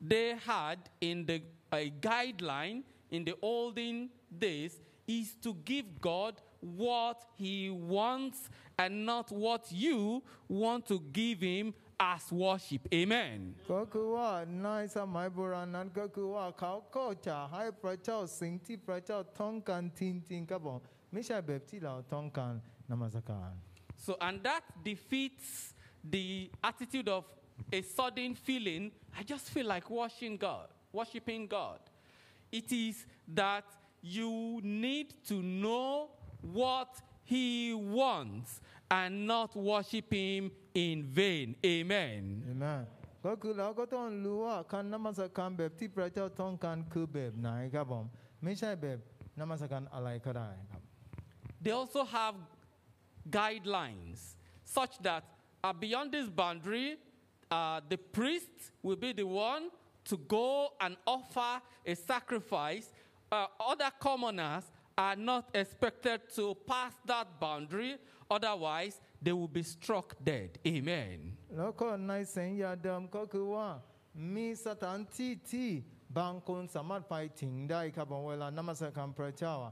[0.00, 0.78] they had
[1.08, 1.38] in the
[1.72, 4.08] a guideline in the olden
[4.46, 11.40] days is to give God what he wants and not what you want to give
[11.40, 12.82] him as worship.
[12.92, 13.54] Amen.
[13.72, 14.30] ก็คือว่า
[14.64, 20.78] ในสมัยโบราณนั้นก็คือว่าเขาก็จะให้พระเจ้าสิ่งที่พระเจ้าต้องการจริงๆครับผม
[21.12, 22.54] ไม่ใช่แบบที่เราต้องการ
[22.90, 23.50] นมัสการ
[24.06, 27.24] So, and that defeats the attitude of
[27.72, 31.80] a sudden feeling, I just feel like worshiping God, worshiping God.
[32.52, 33.64] It is that
[34.00, 36.90] you need to know what
[37.24, 41.56] He wants and not worship Him in vain.
[41.66, 42.22] Amen.
[42.44, 42.66] เห็นไหม
[43.26, 48.04] ก็คือเราก็ต้องรู้ว่าการนมัสการแบบที่พระเจ้าต้องการคือแบบไหนครับผม
[48.44, 48.98] ไม่ใช่แบบ
[49.40, 50.82] นมัสการอะไรก็ได้ครับ
[51.63, 52.35] they also have
[53.29, 55.23] guidelines such that
[55.63, 56.97] uh, beyond this boundary,
[57.49, 58.49] uh, the priest
[58.81, 59.69] will be the one
[60.05, 62.89] to go and offer a sacrifice.
[63.31, 64.63] Uh, other commoners
[64.97, 67.95] are not expected to pass that boundary,
[68.29, 70.59] otherwise, they will be struck dead.
[70.67, 71.37] Amen.
[78.51, 79.71] namasa kan prachawa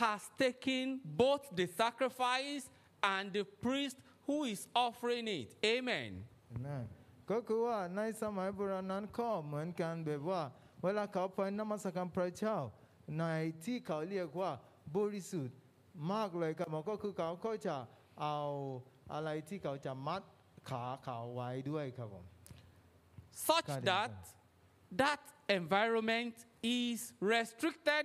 [0.00, 2.64] has taken both the sacrifice
[3.02, 5.48] and the priest who is offering it.
[5.64, 6.12] Amen.
[6.48, 6.70] เห็นไหม
[7.30, 10.42] ก็คือว่าในสมัยโบราณนั้นก็เหมือนกันแบบว่า
[10.82, 12.58] เวลาเขาไปนมัสการพระเจ้า
[13.18, 13.24] ใน
[13.64, 14.50] ที่เขาเรียกว่า
[14.96, 15.58] บริสุทธิ์
[16.12, 17.76] มากเลยครับผมก็คือเขาก็จะ
[18.22, 18.38] เอา
[19.12, 20.22] อะไรที่เขาจะมัด
[20.68, 22.24] ขาเขาไว้ด้วยครับผม
[23.48, 24.12] such Got it, that
[25.02, 25.22] that
[25.60, 26.98] environment is
[27.32, 28.04] restricted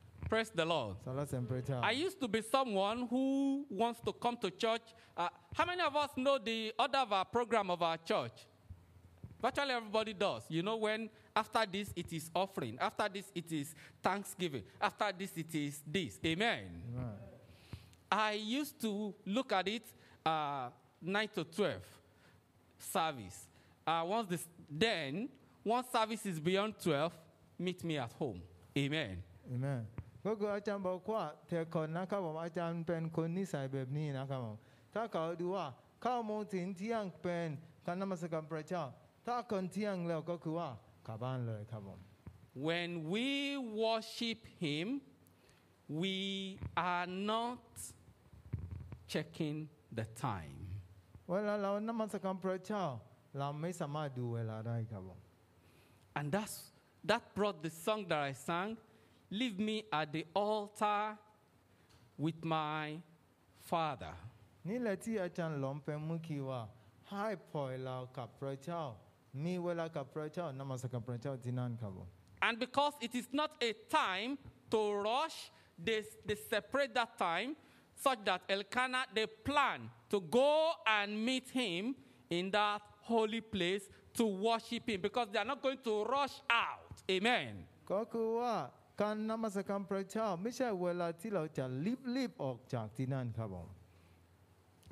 [0.29, 0.97] Praise the Lord.
[1.03, 1.33] So let's
[1.81, 4.81] I used to be someone who wants to come to church.
[5.17, 8.45] Uh, how many of us know the order of our program of our church?
[9.41, 10.43] Virtually everybody does.
[10.49, 15.31] You know, when after this it is offering, after this it is thanksgiving, after this
[15.35, 16.19] it is this.
[16.25, 16.67] Amen.
[18.11, 19.83] I used to look at it
[20.25, 20.69] uh,
[21.01, 21.75] 9 to 12
[22.77, 23.47] service.
[23.87, 25.29] Uh, once this, then,
[25.63, 27.13] once service is beyond 12,
[27.57, 28.41] meet me at home.
[28.77, 29.23] Amen.
[29.53, 29.87] Amen.
[30.24, 34.56] ก็คืออาจารย์บอกว่าแต่ก่อนนะครับผมอาจารย์เป็นคนนิสัยแบบนี้นะครับผม
[34.94, 35.66] ถ้าเขาดูว่า
[36.02, 37.48] เข้าโมงถึงเที่ยงเป็น
[37.86, 38.84] การนมัสการพระเจ้า
[39.26, 40.68] ถ้าก่อนเที่ยงแล้วก็คือว่า
[41.06, 42.00] กลับบ้านเลยครับผม
[42.68, 43.28] When we
[43.82, 44.86] worship Him,
[46.02, 46.16] we
[46.90, 47.64] are not
[49.12, 49.56] checking
[49.98, 50.56] the time.
[51.30, 52.84] เวลาเรานมัสการพระเจ้า
[53.38, 55.20] เราไม่สามารถดูเวลาได้ครับผม
[56.18, 56.56] And that's,
[57.10, 58.70] that brought the song that I sang
[59.38, 61.02] Leave me at the altar
[62.24, 62.84] with my
[63.70, 64.14] Father.
[64.68, 66.62] นี่แหละที่อาจารย์หลอมเป็นเมื่อกี้ว่า
[67.10, 68.82] ให้ปล่อยเรากับพระเจ้า
[69.44, 72.08] มีเวลากับพระเจ้านมัสการพระเจ้าที่นั่นครับผม
[72.46, 74.30] And because it is not a time
[74.72, 75.36] to rush,
[75.86, 77.50] they, they separate that time
[78.04, 79.78] such that Elkanah, they plan
[80.12, 80.52] to go
[80.86, 81.94] and meet him
[82.30, 83.84] in that holy place
[84.18, 86.92] to worship him because they are not going to rush out.
[87.16, 87.52] Amen.
[87.92, 88.54] ก็คือว่า
[89.02, 93.68] การนมัสการพระเจ้า ไม่ใช่เวลาที่เราจะรีบรีบๆออกจากที่นั่นครับผม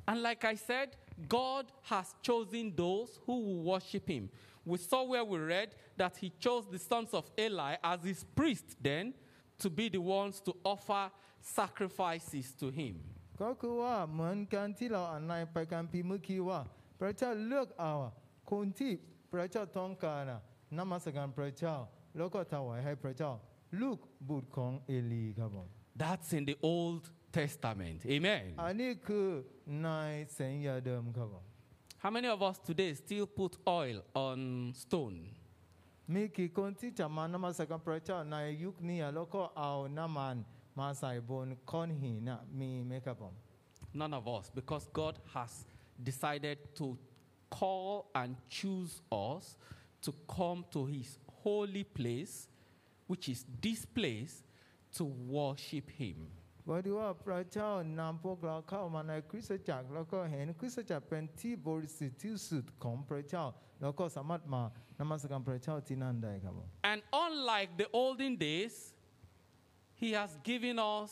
[0.07, 0.89] And like I said,
[1.27, 4.29] God has chosen those who will worship him.
[4.63, 8.75] We saw where we read that he chose the sons of Eli as his priests
[8.79, 9.13] then
[9.59, 11.03] to be the ones to offer
[11.41, 12.95] sacrifices to him.
[13.41, 16.59] ก็คือว่าเหมือนกันที่เราอ่านในไปการพิมพ์เมื่อกี้ว่า
[16.99, 17.93] พระเจ้าเลือกเอา
[18.51, 18.91] คนที่
[19.33, 20.41] พระเจ้าต้องการน่ะ
[20.77, 21.75] นมัสการพระเจ้า
[22.17, 23.31] แล้วก็ถวายให้พระเจ้า
[23.72, 25.66] Luke budkon eligabon.
[25.96, 28.04] That's in the Old Testament.
[28.06, 28.54] Amen.
[31.98, 35.28] How many of us today still put oil on stone?
[36.08, 37.38] Chaman na
[41.66, 42.84] konhi na mi.
[43.92, 45.64] None of us, because God has
[46.02, 46.96] decided to
[47.50, 49.56] call and choose us
[50.00, 52.48] to come to His holy place
[53.09, 54.43] which is this place,
[54.97, 55.03] to
[55.35, 56.17] worship him.
[56.67, 63.45] พอดีว่าพระเจ้านำพวกเราเข้ามาในคริสตจักรแล้วก็เห็นคริสตจักรเป็นที่บริสุทธิ์ที่สุดของพระเจ้า
[63.81, 64.63] แล้วก็สามารถมา
[64.99, 68.75] นมัสการพระเจ้าที่นั่นได้ครับผม And unlike the olden days,
[70.01, 71.11] he has given us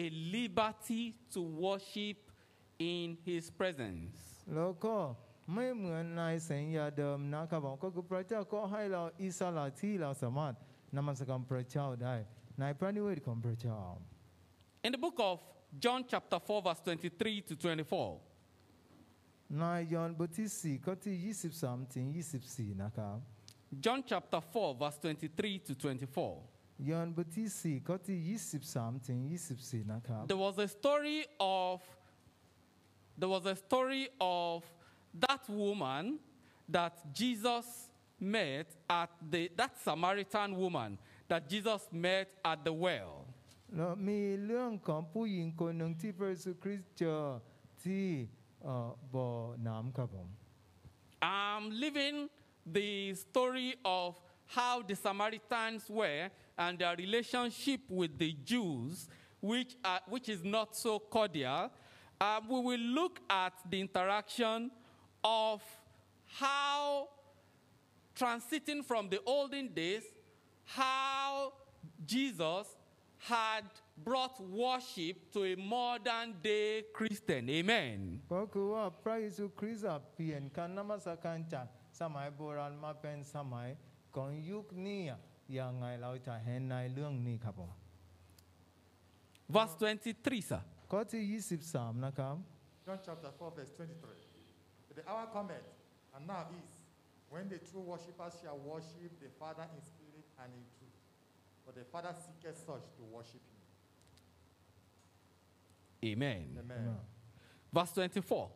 [0.00, 0.04] a
[0.36, 2.18] liberty to worship
[2.94, 4.14] in his presence.
[4.54, 4.96] แล้วก็
[5.54, 10.54] ไม่เหมือนในสัญญาเดิมนะครับผมก็คือพระเจ้าก็ให้เราอิสระที่เราสามารถ
[10.96, 12.16] นมัสการพระเจ้าได้
[12.60, 13.80] ในพระนิเวศของพระเจ้า
[14.86, 15.36] In the book of
[15.82, 18.20] John, chapter 4, verse 23 to 24,
[19.58, 19.64] ใน
[19.94, 22.06] ยอห์นบทที่ 4 ข้อที่ 23 ถึง
[22.44, 23.16] 24 นะครับ
[23.84, 26.54] John chapter 4, verse 23 to 24.
[26.90, 27.48] ยอห์นบทที่
[27.80, 29.18] 4 ข้อที่ 23 ถึง
[29.56, 31.20] 24 นะครับ There was a story
[31.58, 31.74] of
[33.20, 34.04] there was a story
[34.42, 34.56] of
[35.24, 36.04] that woman
[36.76, 37.66] that Jesus
[38.20, 38.66] met
[39.00, 40.90] at the that Samaritan woman
[41.30, 43.14] that Jesus met at the well.
[43.76, 47.20] แล้วมีเรื่องของผู้หญิงคนหนึ่งที่พระเยซูคริสต์เจอ
[47.84, 48.06] ที่
[48.64, 49.28] เอ่อบ่อ
[49.66, 50.28] น้ำครับผม
[51.22, 52.16] I'm living
[52.78, 54.10] the story of
[54.46, 59.08] how the Samaritans were and their relationship with the Jews,
[59.40, 61.70] which, are, which is not so cordial.
[62.20, 64.70] Uh, we will look at the interaction
[65.24, 65.62] of
[66.26, 67.08] how,
[68.19, 70.03] transiting from the olden days,
[70.65, 71.53] how
[72.05, 72.67] Jesus
[73.17, 73.63] had
[73.97, 77.49] brought worship to a modern day Christian.
[77.49, 78.21] Amen.
[89.49, 90.61] Verse 23, sir.
[92.85, 94.09] John chapter 4, verse 23.
[94.95, 95.63] The hour cometh,
[96.15, 96.78] and now is,
[97.29, 100.97] when the true worshippers shall worship the Father in spirit and in truth.
[101.65, 103.59] For the Father seeketh such to worship him.
[106.11, 106.57] Amen.
[106.57, 106.95] Amen.
[107.71, 108.49] Verse 24.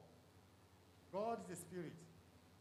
[1.12, 1.94] God is a spirit,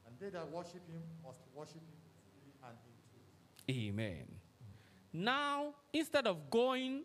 [0.06, 3.88] and they that worship him must worship him in spirit and in truth.
[3.88, 4.26] Amen.
[5.12, 7.04] Now, instead of going,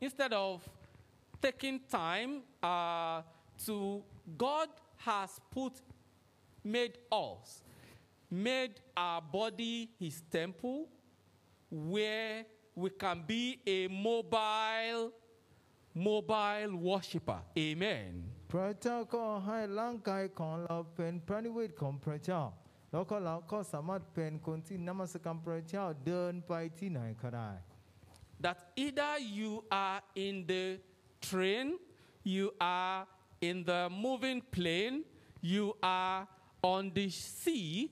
[0.00, 0.68] instead of
[1.40, 3.22] taking time uh,
[3.66, 4.02] to,
[4.36, 5.74] God has put,
[6.64, 7.62] made us,
[8.29, 10.87] made our body his temple,
[11.69, 12.45] where
[12.75, 15.11] we can be a mobile,
[15.93, 17.41] mobile worshiper.
[17.57, 18.11] Amen.
[18.51, 22.41] พระเจ้าก็ให้ร่างกายของเราเป็นพระนิเวศของพระเจ้า
[22.91, 27.51] แล้วก็เราก็สามารถเป็นคนที่นมัสการพระเจ้าเดินไปที่ไหนก็ได้
[28.43, 30.65] that either you are in the
[31.21, 31.79] train,
[32.23, 33.07] you are
[33.41, 35.03] in the moving plane,
[35.41, 36.27] you are
[36.61, 37.91] on the sea,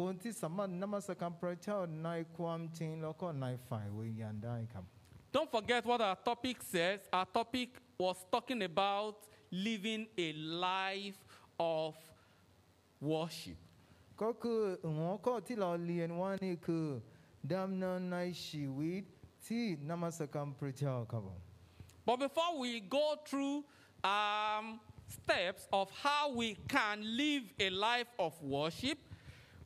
[0.00, 4.84] คนที่สามารถนมัสการพระเจ้าในความจริงแล้วก็ในฝ่ายวิญญาณได้ครับ
[5.34, 6.98] Don't forget what our topic says.
[7.10, 9.16] Our topic was talking about
[9.50, 10.28] living a
[10.68, 11.18] life
[11.58, 11.94] of
[13.10, 13.58] worship.
[14.22, 14.60] ก็คือ
[14.96, 16.86] หัวข้อที่เราเรียนว่านี่คือ
[17.54, 19.02] ดำเนินในชีวิต
[19.48, 21.40] ที่นมัสการพระเจ้าครับผม
[22.08, 23.56] But before we go through
[24.14, 24.64] um,
[25.18, 28.98] steps of how we can live a life of worship,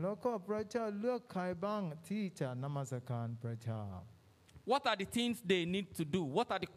[0.00, 3.84] แล้วก็พระเจ้าเลือกใครบ้างที่จะนมัสการพระเจ้า
[4.70, 6.22] What are the things they need to do?
[6.36, 6.70] What are the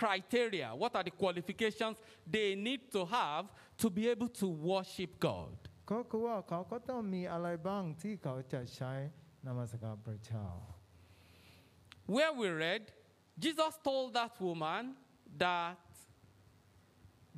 [0.00, 0.68] criteria?
[0.82, 1.96] What are the qualifications
[2.34, 3.46] they need to have
[3.78, 5.54] to be able to worship God?
[5.90, 8.92] ก็คือว่าเขาก็ต้องมีอะไรบ้างที่เขาจะใช้
[9.46, 10.46] นมัสการพระเจ้า
[12.14, 12.84] Where we read,
[13.44, 14.82] Jesus told that woman
[15.44, 15.78] that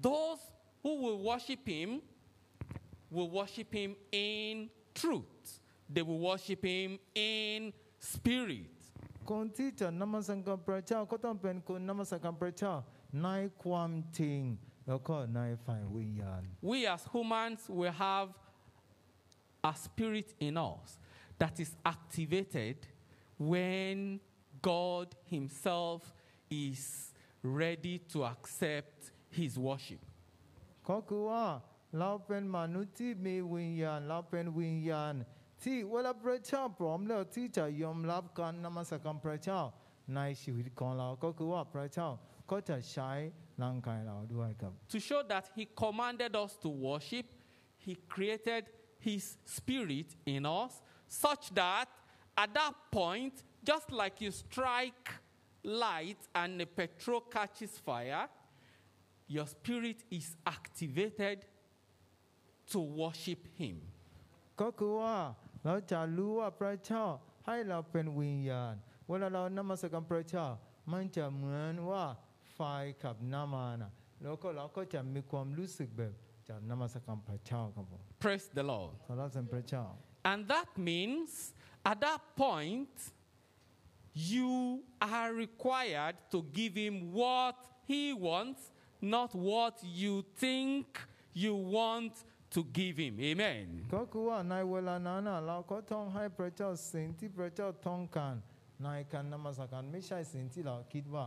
[0.09, 0.40] those
[0.82, 1.90] who will worship him
[3.14, 5.61] will worship him in truth.
[5.93, 8.70] They will worship him in spirit.
[9.30, 12.74] คนที่จะนมัสการพระเจ้าก็ต้องเป็นคนนมัสการพระเจ้า
[13.22, 13.28] ใน
[13.64, 14.40] ความจริง
[14.88, 18.28] แล้วก็ในฝ่ายวิญญาณ We as humans will have
[19.70, 20.88] a spirit in us
[21.40, 22.76] that is activated
[23.53, 24.20] when
[24.70, 26.01] God Himself
[26.51, 26.80] is
[27.62, 28.97] ready to accept
[29.38, 30.03] His worship.
[30.88, 31.45] ก็คือว่า
[32.01, 35.03] လောက်ပန်မနုတိမေဝင်ယံလောက်ပန်ဝင်ယံ
[35.63, 39.59] တိဝလပရချာပရမလတိချာယုံလောက်ကန်နမစကံပရချာ
[40.15, 42.07] နိုင်ရှိဝိကောလောကကဝပရချာ
[42.49, 43.23] ကောချာရှိုင်
[43.61, 47.27] လန်ကိုင်လောဒူအိုက်ကပ် To show that he commanded us to worship
[47.85, 48.63] he created
[49.07, 49.23] his
[49.57, 50.73] spirit in us
[51.23, 51.88] such that
[52.43, 53.35] at that point
[53.69, 55.05] just like you strike
[55.85, 58.25] light and the petrol catches fire
[59.35, 60.27] your spirit is
[60.57, 61.38] activated
[62.72, 63.76] to worship Him.
[64.61, 65.16] ก็คือว่า
[65.64, 67.05] เราจะรู้ว่าพระเจ้า
[67.47, 68.74] ให้เราเป็นวิญญาณ
[69.09, 70.47] เวลาเรานมัสการพระเจ้า
[70.93, 72.05] มันจะเหมือนว่า
[72.53, 72.59] ไฟ
[73.05, 76.12] กับน้ำมันอะแล้วก็เราก็จะมีความรู้สึกแบบ
[76.49, 78.93] จะนมัสการพระเจ้าครับผม Praise the Lord.
[79.07, 79.84] สรรเสริญพระเจ้า
[80.30, 81.30] And that means
[81.84, 82.95] at that point,
[84.14, 88.61] you are required to give him what he wants,
[89.01, 90.84] not what you think
[91.32, 92.12] you want
[92.55, 93.14] to give him.
[93.30, 93.66] Amen.
[93.95, 98.34] ก็คือว่าในเวลานั้นน่ะเราก็ต้องให้พระเจ้าสิ่งที่พระเจ้าต้องการ
[98.84, 101.24] ในการนมัสการไม่ใช่สิ่งที่เราคิดว่า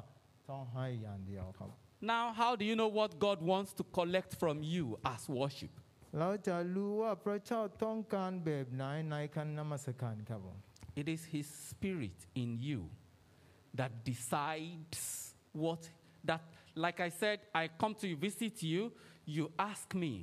[0.49, 1.70] ต้องให้อย่างเดียวครับ
[2.13, 5.74] Now, how do you know what God wants to collect from you as worship?
[6.20, 10.57] เราจะรู้ว่าพระเจ้าต้องการแบบไหนในการนมัสการครับผม
[11.01, 12.82] It is His Spirit in you
[13.80, 15.01] that decides
[15.63, 15.82] what,
[16.24, 16.41] that,
[16.86, 18.93] like I said, I come to visit you,
[19.26, 20.13] you ask me,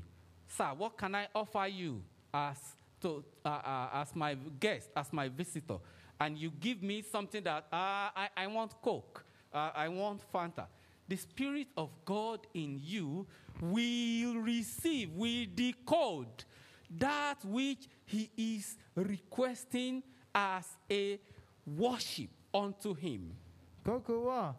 [0.47, 2.01] Sir, what can I offer you
[2.33, 2.57] as,
[3.01, 5.77] to, uh, uh, as my guest, as my visitor?
[6.19, 9.23] And you give me something that uh, I, I want Coke,
[9.53, 10.65] uh, I want Fanta.
[11.07, 13.27] The Spirit of God in you
[13.61, 16.43] will receive, will decode
[16.97, 21.19] that which He is requesting as a
[21.65, 23.31] worship unto Him.
[23.83, 24.53] Koko wa,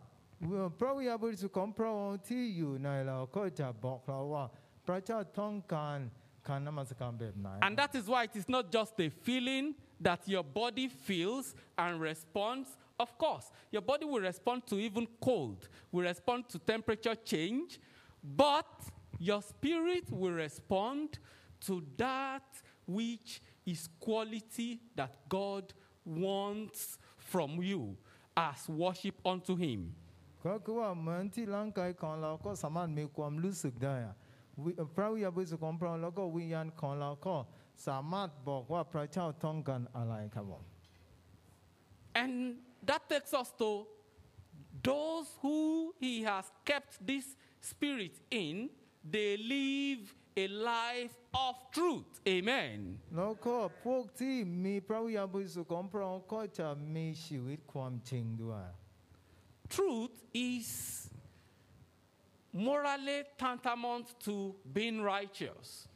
[0.78, 4.48] probably able to comprehend you, Naila Okota Boklawa.
[4.87, 6.09] ญาณบริสุทธิ์ของพระองค์ที่อยู่ในเราก็จะบอกเราว่าพระเจ้าต้องการ
[6.47, 9.65] การนมัสการแบบไหน And that is why it is not just a feeling
[10.01, 12.67] that your body feels and responds.
[12.99, 15.59] Of course, your body will respond to even cold,
[15.91, 17.79] will respond to temperature change,
[18.23, 18.71] but
[19.19, 21.19] your spirit will respond
[21.67, 22.47] to that
[22.85, 25.73] which is quality that God
[26.05, 27.81] wants from you
[28.35, 29.81] as worship unto Him.
[30.45, 34.26] ก็คือว่าเหมือนที่ร่างกายของเราก็สามารถมีความรู้สึกได้อะวิ
[34.95, 37.35] พระวิญญาณบริสุทธิ์ของพระองค์แล้วก็วิญญาณของเราก็
[37.87, 40.63] สามารถบอกว่าพระเจ้าต้องการอะไรครับผม
[42.21, 42.33] And
[42.89, 43.69] that takes us to
[44.89, 45.59] those who
[45.99, 47.25] he has kept this
[47.59, 48.69] spirit in,
[49.13, 50.03] they live
[50.43, 51.15] a life
[51.45, 52.09] of truth.
[52.27, 52.77] Amen.
[53.17, 58.65] แล้วก็พวกที่มีพระวิญญาณบริสุทธิ์ของพระองค์ก็จะมีชีวิตความจริงด้วย
[59.75, 60.17] Truth
[60.49, 60.69] is
[62.52, 65.88] morally tantamount to being righteous.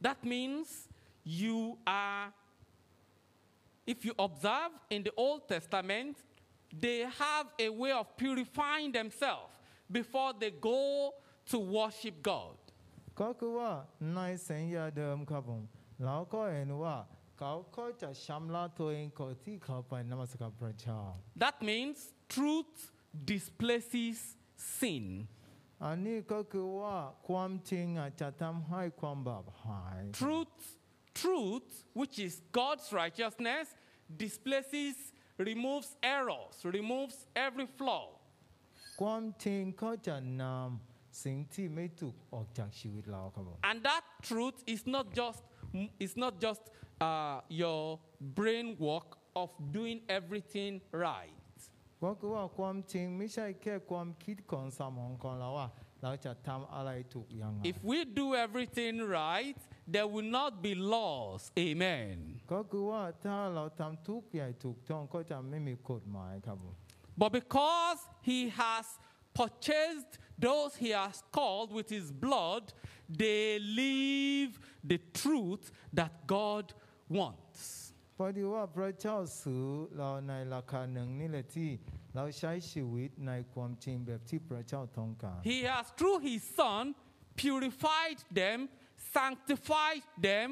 [0.00, 0.88] That means
[1.24, 2.32] you are,
[3.86, 6.16] if you observe in the Old Testament,
[6.72, 9.54] they have a way of purifying themselves
[9.90, 11.14] before they go
[11.46, 12.56] to worship God.
[17.43, 20.99] เราก็เห็นว่าเขาก็จะชำระตัวเองก่อนที่เขาไปนมัสการพระเจ้า
[21.43, 21.97] That means
[22.35, 22.75] truth
[23.33, 24.17] displaces
[24.79, 25.05] sin.
[25.85, 26.95] อันนี้ก็คือว่า
[27.29, 30.57] ความจริงอ่ะจะทำให้ความบาปหาย Truth,
[31.21, 33.65] truth, which is God's righteousness,
[34.23, 34.95] displaces,
[35.49, 38.05] removes errors, removes every flaw.
[39.01, 45.41] ความจริงก็จะนำสิ่งที่ไม่ถูกออกจากชีวิตเราครับผม And that truth is not just
[46.03, 46.61] it's not just
[47.07, 51.35] uh, your brain work of doing everything right.
[52.03, 55.67] ก็คือว่าความจริงไม่ใช่แค่ความคิดของสมองของเราว่า
[56.03, 59.57] เราจะทำอะไรถูกยังไง If we do everything right,
[59.93, 61.41] there will not be laws.
[61.67, 62.15] Amen.
[62.53, 66.75] ก็คือว่าถ้าเราทำทุกอย่างถูกต้องก็จะไม่มีกฎหมายครับผม
[67.21, 67.99] But because
[68.29, 68.85] he has
[69.39, 70.11] purchased
[70.45, 72.63] those he has called with his blood,
[73.21, 74.51] they live
[74.91, 76.65] the truth that God
[77.17, 77.59] wants.
[78.17, 79.65] พอดีว่าพระเจ้าซื้อ
[79.97, 81.69] เราในราคาหนึ่งนี่แหละที่
[82.15, 86.83] เราใช้ชีวิตในความจริงแบบที่พระเจ้าต้องการ He has, through His Son,
[87.41, 88.59] purified them,
[89.15, 90.47] sanctified them,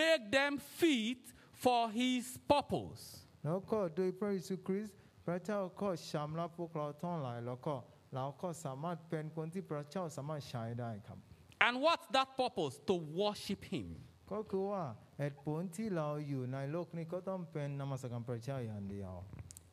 [0.00, 1.22] made them fit
[1.64, 3.02] for His purpose.
[3.44, 4.96] แล้วก็โดยพระเยซูคริสต์
[5.26, 7.74] พระเจ้าก็ชำระพวกเราทั้งหลาย แล้วก็
[8.14, 11.18] เราก็สามารถเป็นคนที่พระเจ้าสามารถใช้ได้ครับ
[11.66, 12.74] And what's that purpose?
[12.90, 13.88] To worship Him.
[14.32, 14.82] ก็คือว่า
[15.18, 19.12] เหตุผลที่เราอยู่ในโลกนี้ก็ต้องเป็นนมัสการพระเจ้าอย่างเดียว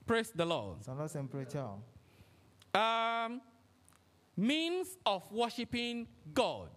[0.10, 0.76] Praise the Lord.
[0.86, 1.68] สรรเสริญพระเจ้า
[2.86, 3.30] Um,
[4.52, 5.96] means of worshiping
[6.42, 6.72] God.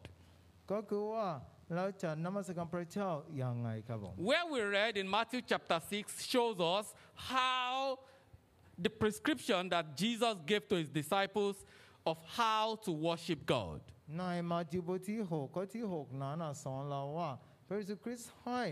[0.73, 1.27] ก็คือว่า
[1.75, 3.09] เราจะนมัสการพระเจ้า
[3.39, 6.87] อย่างไงครับผม Where we read in Matthew chapter 6 shows us
[7.33, 7.99] how
[8.85, 11.57] the prescription that Jesus gave to his disciples
[12.11, 13.81] of how to worship God.
[14.17, 17.31] ในมาธิวบทที่หกข้อที่หกนั้นน่ะสอนเราว่า
[17.67, 18.63] พระเยซูคริสต์ให้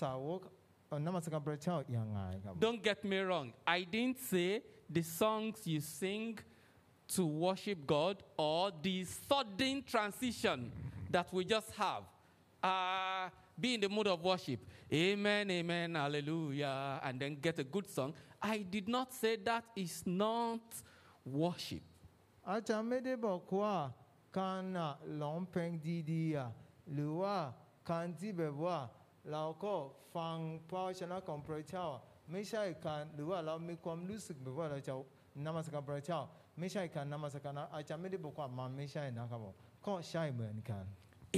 [0.00, 0.40] สาวก
[0.86, 3.46] เอ่อนมัสการพระเจ้าอย่างไงครับ Don't get me wrong.
[3.76, 4.50] I didn't say
[4.96, 6.38] the songs you sing
[7.16, 8.16] to worship God
[8.48, 8.96] or the
[9.28, 10.58] sudden transition
[11.14, 12.02] that we just have.
[12.62, 13.28] Uh,
[13.62, 14.60] be in the mood of worship.
[14.92, 18.10] Amen, amen, hallelujah, and then get a good song.
[18.40, 20.62] I did not say that is not
[21.24, 21.82] worship.
[22.50, 23.74] อาจารย์ไม่ได้บอกว่า
[24.38, 24.92] การน่ะ
[25.22, 25.72] ร้องเพลง
[26.12, 26.50] ดีๆอ่ะ
[26.92, 27.36] หรือว่า
[27.90, 28.78] การที่แบบว่า
[29.32, 29.74] เราก็
[30.16, 30.36] ฟัง
[30.68, 34.94] พระวจนะของพระเจ้าอ่ะไม่ใช่การหรือว่าเรามีความรู้สึกแบบว่าเราจะ
[35.46, 36.20] นมัสการพระเจ้า
[36.58, 39.54] ไม่ใช่การนมัสการนะอาจารย์ไม่ได้บอกว่ามันไม่ใช่นะครับผม
[39.86, 40.84] ก็ใช่เหมือนกัน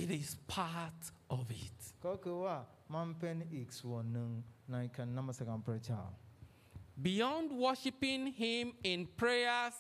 [0.02, 1.00] It is part
[1.36, 1.78] of it.
[2.06, 2.56] ก็คือว่า
[2.94, 4.30] มันเป็นอีกส่วนหนึ่ง
[4.72, 6.02] ในการนมัสการพระเจ้า
[7.06, 9.74] Beyond worshiping Him in prayers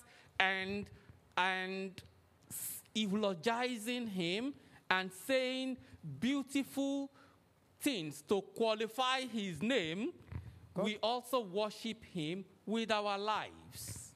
[0.52, 0.72] and,
[1.36, 1.74] and
[2.50, 4.53] s- eulogizing him
[4.89, 5.77] and saying
[6.19, 7.09] beautiful
[7.81, 10.11] things to qualify his name,
[10.75, 14.13] we also worship him with our lives.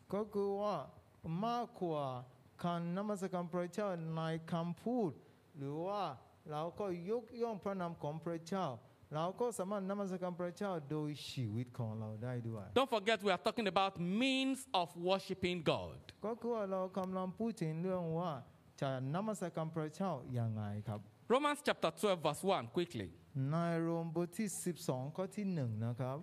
[2.58, 5.14] Kan nai kampur
[7.34, 7.96] yong pranam
[9.54, 9.82] sama
[12.74, 15.98] Don't forget we are talking about means of worshiping God.
[16.22, 17.84] Kam lam putin
[18.81, 21.01] ากำลังพูดถึงเรื่องว่าจะนมัสการพระเจ้าอย่างไรครับ
[21.33, 23.09] Romans chapter 12, verse 1, quickly.
[23.51, 24.49] ในโรมบทที่
[24.83, 26.19] 12 ข้อที่ 1 นะครับ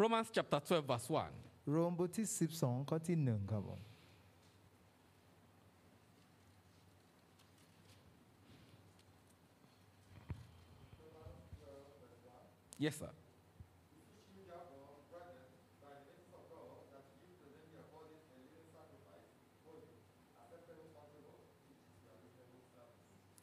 [0.00, 1.70] Romans chapter 12, verse 1.
[1.70, 2.26] โรมบทที่
[2.58, 3.80] 12 ข้อที่ 1 ครับผม
[12.78, 13.19] Yes, sir.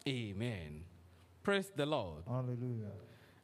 [0.09, 0.85] Amen.
[1.43, 2.23] Praise the Lord.
[2.27, 2.93] Hallelujah.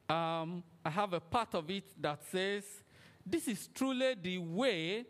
[0.09, 2.65] Um, I have a part of it that says,
[3.25, 5.05] This is truly the way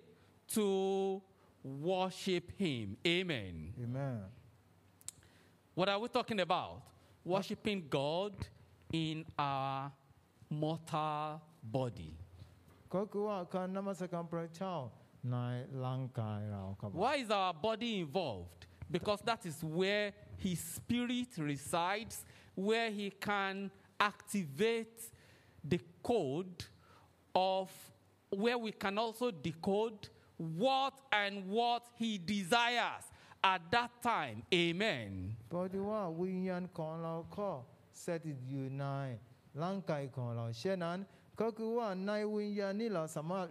[0.55, 1.23] to
[1.63, 2.97] worship Him.
[3.07, 3.73] Amen.
[3.83, 4.21] Amen.
[5.75, 6.83] What are we talking about?
[7.25, 8.35] Worshipping God
[8.93, 9.93] in our
[10.51, 12.15] mortal body.
[16.93, 18.67] Why is our body involved?
[18.91, 22.25] Because that is where his spirit resides,
[22.55, 25.11] where he can activate
[25.63, 26.65] the code
[27.35, 27.71] of
[28.31, 33.05] where we can also decode what and what he desires
[33.43, 34.43] at that time.
[34.53, 35.37] Amen.
[43.07, 43.47] Sàmà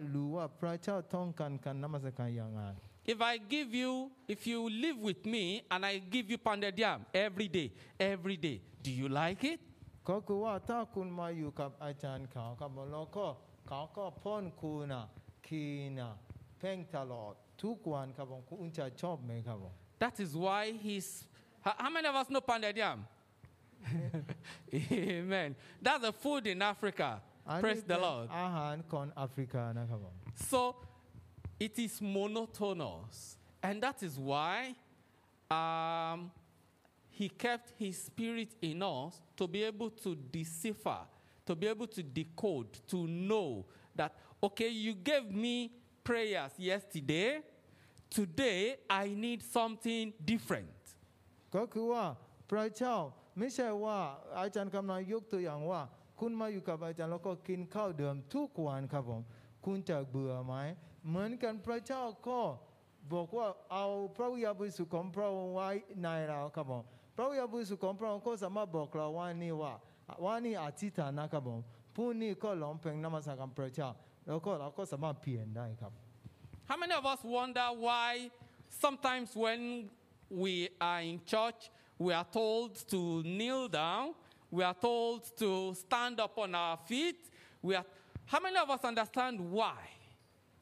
[1.36, 2.93] kan kan.
[3.03, 6.37] ของเราเช่นนั้น ก็คือว่าในวิญญาณนี้เราสามารถรู้ว่าพระเจ้าต้องการการนมัสการอย่างไร If I give you, if you live with me and I give you
[6.37, 7.67] pounded yam every day,
[8.13, 9.59] every day, do you like it?
[10.09, 13.25] ก็คือว่าถ้าคุณมาอยู่กับอาจารย์เขาครับผมแล้วก็
[13.67, 15.03] เขาก็พ่นคุณนะ
[15.47, 15.63] คี
[15.99, 16.13] นะ
[16.59, 19.73] เพ่งตลอดทุกวันครับผมคุณจะชอบไหมครับผม
[20.03, 21.09] That is why he's.
[21.65, 22.99] How how many of us know pounded yam?
[24.73, 25.49] Amen.
[25.85, 27.09] That's the food in Africa.
[27.49, 28.25] อัน Praise นี้ the เป็น Lord.
[28.39, 30.15] อาหารของแอฟริกานะครับผม
[30.51, 30.61] So
[31.59, 33.37] it is monotonous.
[33.61, 34.75] And that is why
[35.51, 36.31] um,
[37.09, 40.99] he kept his spirit in us to be able to decipher,
[41.45, 43.65] to be able to decode, to know
[43.95, 45.71] that, okay, you gave me
[46.03, 47.41] prayers yesterday.
[48.09, 50.67] Today, I need something different.
[51.55, 52.03] ก็คือว่า
[52.49, 52.95] พระเจ้า
[53.37, 53.97] ไม่ใช่ว่า
[54.39, 55.81] อาจารย์กำลังยกตัวอย่างว่า
[56.19, 59.21] คุณมาอยู่กับอาจารย์แล้วก็กินข้าวเดิมทุกวันครับผม
[59.65, 60.55] คุณจะเบื่อไหม
[61.07, 62.39] เหมือนกันพระเจ้าก็
[63.13, 65.69] บอกว่าเอาพระวิญญาณบริสุทธิ์ของพระองค์ไว้
[66.03, 66.83] ในเราครับผม
[67.15, 69.73] พระวิญญาณบริสุทธิ์ของพระองค์ก็สามารถบอกเราว่านี่ว่า
[70.25, 71.59] ว่านี่อธิษฐานนะครับผม
[71.95, 73.89] พรุ่งนี้ก็ร้องเพลงนมัสการพระเจ้า
[74.27, 75.93] แล้วก็เราก็สามารถเปลี่ยนได้ครับ
[76.69, 78.29] How many of us wonder why
[78.69, 79.89] sometimes when
[80.29, 84.13] we are in church, we are told to kneel down,
[84.51, 87.19] we are told to stand up on our feet?
[87.63, 87.85] We are,
[88.27, 89.79] how many of us understand why?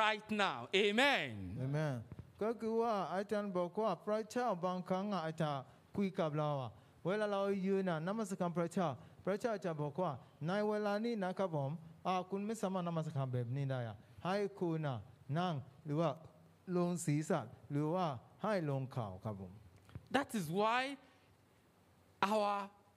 [0.00, 0.58] right now.
[0.74, 1.30] Amen.
[1.56, 1.78] เห็นไหม
[2.42, 5.50] ก็คือว่าอาจารย์บอกว่าพระเจ้าบางครั้งอะอาจจะ
[5.96, 6.70] คุยกับเราอะ
[7.06, 8.88] เวลาเรายืนน่ะนมัสการพระเจ้า
[9.24, 10.12] พระเจ้าจะบอกว่า
[10.46, 11.70] ในเวลานี้นะครับผม
[12.06, 14.98] อ่าคุณไม่สามารถนมัสการแบบนี้ได้อะให้คุณน่ะ
[15.38, 16.10] นั่งหรือว่า
[16.76, 18.06] ลงศีรษะหรือว่า
[18.42, 19.52] ให้ลงเข่าครับผม
[20.14, 20.80] That is why
[22.32, 22.54] our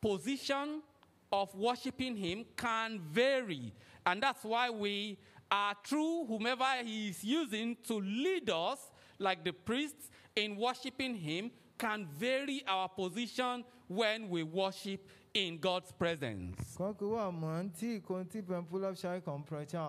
[0.08, 0.68] position
[1.40, 3.74] of worshiping Him can vary.
[4.06, 5.18] And that's why we
[5.51, 11.51] are through whomever He is using to lead us, like the priests, in worshiping Him,
[11.79, 15.01] can vary our position when we worship
[15.35, 16.57] in God's presence.
[16.83, 19.89] ก็คือว่าเหมือนที่คนที่เป็นผู้รับใช้ของพระเจ้า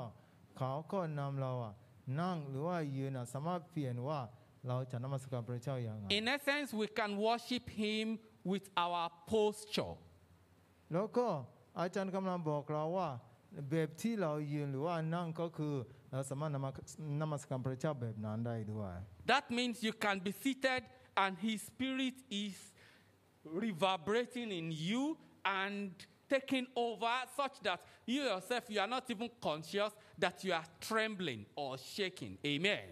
[0.58, 1.74] เขาก็นำเราอ่ะ
[2.22, 4.20] นั่งหรือว่ายืนอ่ะสามารถเปลี่ยนว่า
[4.68, 8.06] เราจะนมัสการพระเจ้าอย่างไร In essence, we can worship Him
[8.52, 9.94] with our posture.
[10.94, 11.28] แล้วก็
[11.80, 13.10] อาจารย์กำลังบอกเราว่า
[13.70, 15.74] แบบที่เรายืนหรือว่านั่งก็คือ
[16.12, 16.74] เราสามารถนมัส
[17.22, 18.96] นมัสการพระเจ้าแบบนั้นได้ด้วย
[19.32, 20.82] That means you can be seated
[21.24, 22.56] and His Spirit is
[23.64, 25.04] reverberating in you
[25.62, 25.92] and
[26.34, 29.92] taking over such that you yourself, you are not even conscious
[30.24, 32.34] that you are trembling or shaking.
[32.46, 32.90] Amen.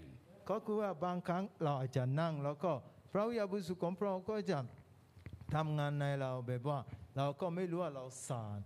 [0.49, 2.71] ก็คือว่าบางครั้งเราอาจจะนั่ง แล้วก็
[3.11, 4.59] พระวิญญาณบริสุทธิ์ของพระองค์ก็จะ
[5.55, 6.80] ทำงานในเราแบบว่า
[7.17, 8.59] เราก็ไม่รู้ว่าเราสาน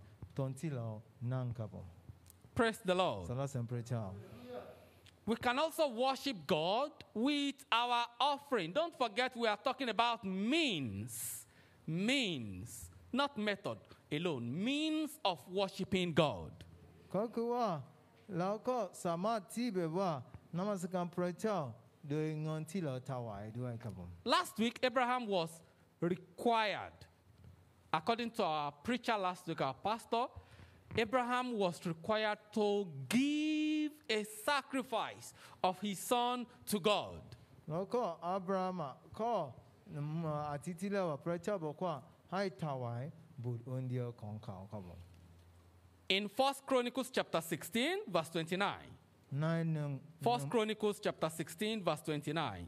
[2.53, 3.27] Praise the Lord.
[5.25, 8.71] We can also worship God with our offering.
[8.71, 11.47] Don't forget, we are talking about means.
[11.87, 13.77] Means, not method
[14.11, 14.63] alone.
[14.63, 16.51] Means of worshiping God.
[24.25, 25.49] Last week, Abraham was
[26.01, 26.93] required
[27.97, 30.25] according to our preacher last week, our pastor,
[30.97, 35.33] Abraham was required to give a sacrifice
[35.63, 37.21] of his son to God.
[38.23, 38.81] Abraham.
[46.09, 48.73] In 1 Chronicles chapter 16 verse 29.
[50.23, 52.67] First Chronicles chapter 16 verse 29.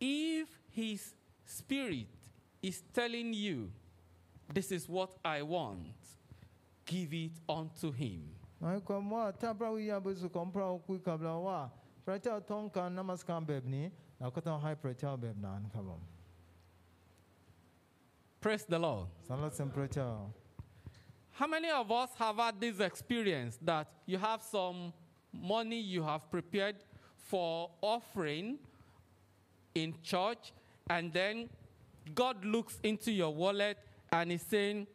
[0.00, 2.06] If His Spirit
[2.62, 3.70] is telling you,
[4.52, 5.94] This is what I want,
[6.84, 8.34] give it unto Him.
[18.40, 19.06] Praise the Lord.
[21.32, 24.92] How many of us have had this experience that you have some
[25.32, 26.76] money you have prepared
[27.16, 28.58] for offering,
[29.73, 30.53] in church,
[30.89, 31.49] and then
[32.13, 33.77] God looks into your wallet
[34.11, 34.87] and is saying,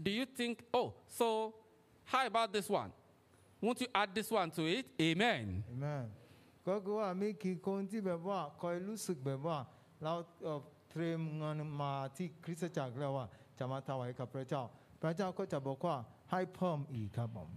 [0.00, 1.54] Do you think, oh, so
[2.04, 2.92] how about this one?
[3.60, 4.86] Won't you add this one to it?
[5.00, 5.64] Amen.
[5.72, 6.06] Amen
[6.68, 9.58] ก็คือว่ามีกี่คนที่แบบว่าคอยรู้สึกแบบว่า
[10.02, 10.12] เรา
[10.44, 13.26] เอ่อเตรียมเงินมาที่คริสตจักรแล้วว่า
[13.58, 14.62] จะมาถวายกับพระเจ้า
[15.02, 15.96] พระเจ้าก็จะบอกว่า
[16.30, 17.50] ให้เพิ่มอีกครับผม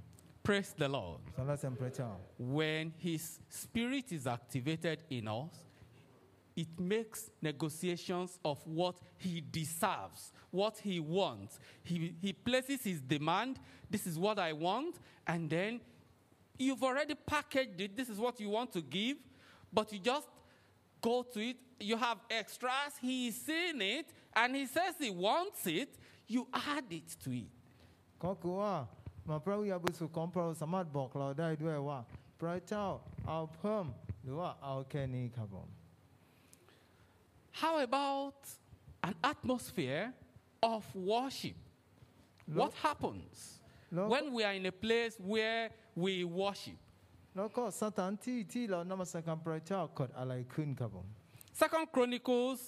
[0.46, 1.20] Praise the Lord.
[1.36, 2.10] สรรเสริญพระเจ้า
[2.58, 3.24] When His
[3.62, 5.54] Spirit is activated in us,
[6.60, 11.60] it makes negotiations of what He deserves, what He wants.
[11.84, 14.96] He, he places His demand this is what I want,
[15.28, 15.80] and then
[16.58, 17.96] you've already packaged it.
[17.96, 19.18] This is what you want to give,
[19.72, 20.28] but you just
[21.02, 21.58] go to it.
[21.80, 22.94] You have extras.
[23.02, 25.90] He is seeing it, and He says He wants it.
[26.28, 27.52] you add it to it.
[28.24, 28.74] ก็คือว่า
[29.30, 32.00] มาพระวิญญาณบริสุทธิ์ของพระองค์สามารถบอกเราได้ด้วยว่า
[32.40, 32.88] พระเจ้า
[33.28, 33.86] เอาเพิ่ม
[34.24, 35.68] หรือว่าเอาแค่นี้ครับผม
[37.62, 38.40] How about
[39.08, 40.04] an atmosphere
[40.74, 40.82] of
[41.12, 41.58] worship?
[42.60, 43.36] What happens
[43.94, 45.64] แล้วก็ when we are in a place where
[46.04, 46.80] we worship?
[47.36, 51.08] แล้วก็สถานที่ที่เรานมัสการพระเจ้าเกิดอะไรขึ้นครับผม
[51.62, 52.62] Second Chronicles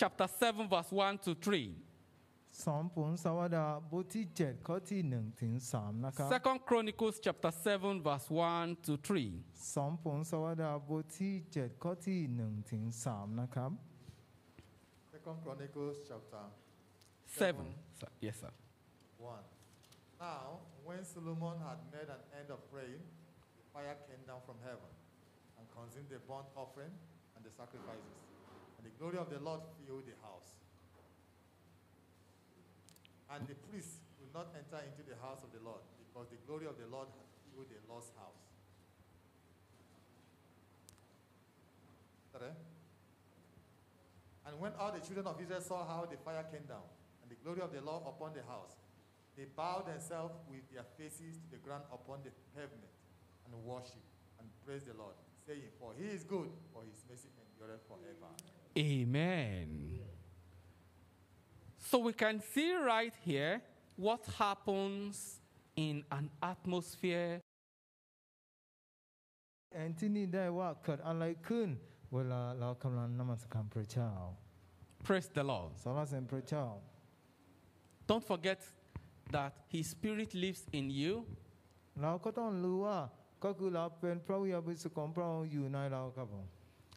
[0.00, 2.66] chapter 7 verse 1 to 3.
[2.66, 9.74] สองผลสวัสดาบทที่7ข้อที่1ถึง3นะครับ Second Chronicles chapter 7 verse 1 to 3.
[9.76, 13.70] สองผลสวัสดาบทที่7ข้อที่1ถึง3นะครับ
[15.23, 16.51] Second Chronicles chapter
[17.31, 17.55] 7.
[17.95, 18.51] Sir, Yes, sir.
[19.23, 19.31] 1.
[20.19, 22.99] Now, when Solomon had made an end of praying,
[23.55, 24.91] the fire came down from heaven
[25.55, 26.91] and consumed the burnt offering
[27.39, 28.19] and the sacrifices.
[28.75, 30.59] And the glory of the Lord filled the house.
[33.31, 36.67] And the priests could not enter into the house of the Lord because the glory
[36.67, 38.43] of the Lord had filled the Lord's house.
[44.42, 44.52] Is that it?
[44.52, 46.86] And when all the children of Israel saw how the fire came down
[47.22, 48.76] and the glory of the Lord upon the house,
[49.36, 52.90] they bowed themselves with their faces to the ground upon the pavement
[53.46, 54.10] and worshiped
[54.40, 55.14] and praised the Lord,
[55.46, 58.32] saying, For he is good, for his mercy endureth forever.
[58.76, 60.00] Amen.
[61.78, 63.62] So we can see right here
[63.96, 65.40] what happens
[65.76, 67.40] in an atmosphere
[69.72, 71.68] แอนที่นี่ได้ว่าเกิดอะไรขึ้น
[72.14, 74.10] เวลาเรากำลังนมัสการพระเจ้า
[75.06, 75.70] Praise the Lord.
[75.82, 76.66] สรรเสริญพระเจ้า
[78.08, 78.60] Don't forget
[79.34, 81.14] that His Spirit lives in you
[82.02, 82.98] เราก็ต้องรู้ว่า
[83.44, 86.46] ก็คือเราเป็นพระวิญญาณบริสุทธิ์ของพระองค์อยู่ในเราครับผม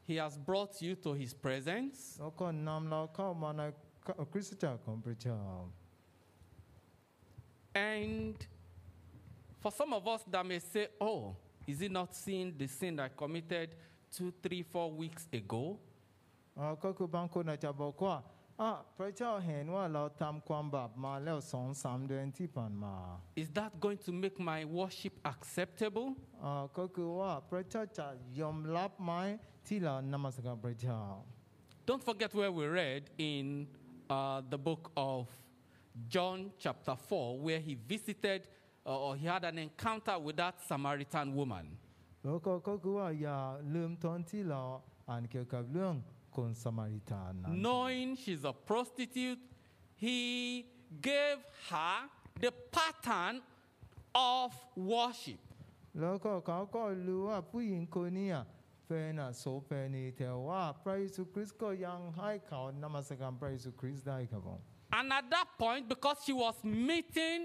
[0.10, 3.62] He has brought you to His presence แล้วก็นำเราเข้ามาใน
[4.32, 5.42] คริสตจักรของพระเจ้า
[7.94, 8.36] And
[9.62, 11.36] for some of us that may say, Oh,
[11.68, 13.70] is it not sin, the sin I committed
[14.16, 15.64] two, three, four weeks ago?
[16.60, 18.16] อ่าก็คือบางคนอาจจะบอกว่า
[18.62, 22.96] อ่ะพระเจ้าเห็นว่าเราทำความบาปมาแล้วสองสามเดือนที่ผ่านมา
[23.42, 26.10] Is that going to make my worship acceptable?
[26.44, 28.08] อ่าก็คือว่าพระเจ้าจะ
[28.40, 29.14] ยอมรับไหม
[29.68, 31.02] ที่เรานมัสการพระเจ้า
[31.88, 33.46] Don't forget where we read in
[34.16, 35.22] uh, the book of
[36.14, 38.48] John, chapter 4, where he visited
[38.86, 41.66] uh, or he had an encounter with that Samaritan woman.
[42.26, 43.40] แล้วก็ก็คือว่าอย่า
[43.76, 44.62] ลืมตอนที่เรา
[45.10, 45.96] อ่านเกี่ยวกับเรื่อง
[46.36, 49.42] คนสมาริตานนั้น Knowing she's a prostitute,
[50.06, 50.20] he
[51.10, 51.96] gave her
[52.44, 53.36] the pattern
[54.36, 54.50] of
[54.94, 55.42] worship.
[56.00, 58.30] แล้วก็เขาก็รู้ว่าผู้หญิงคนนี้
[58.88, 64.60] เป็นอ่ะโสเภณีแต่ว่าพระเยซูคริสต์ก็ยังให้เขานมัสการพระเยซูคริสต์ได้ครับผม
[64.98, 66.56] And at that point, because she was
[66.90, 67.40] meeting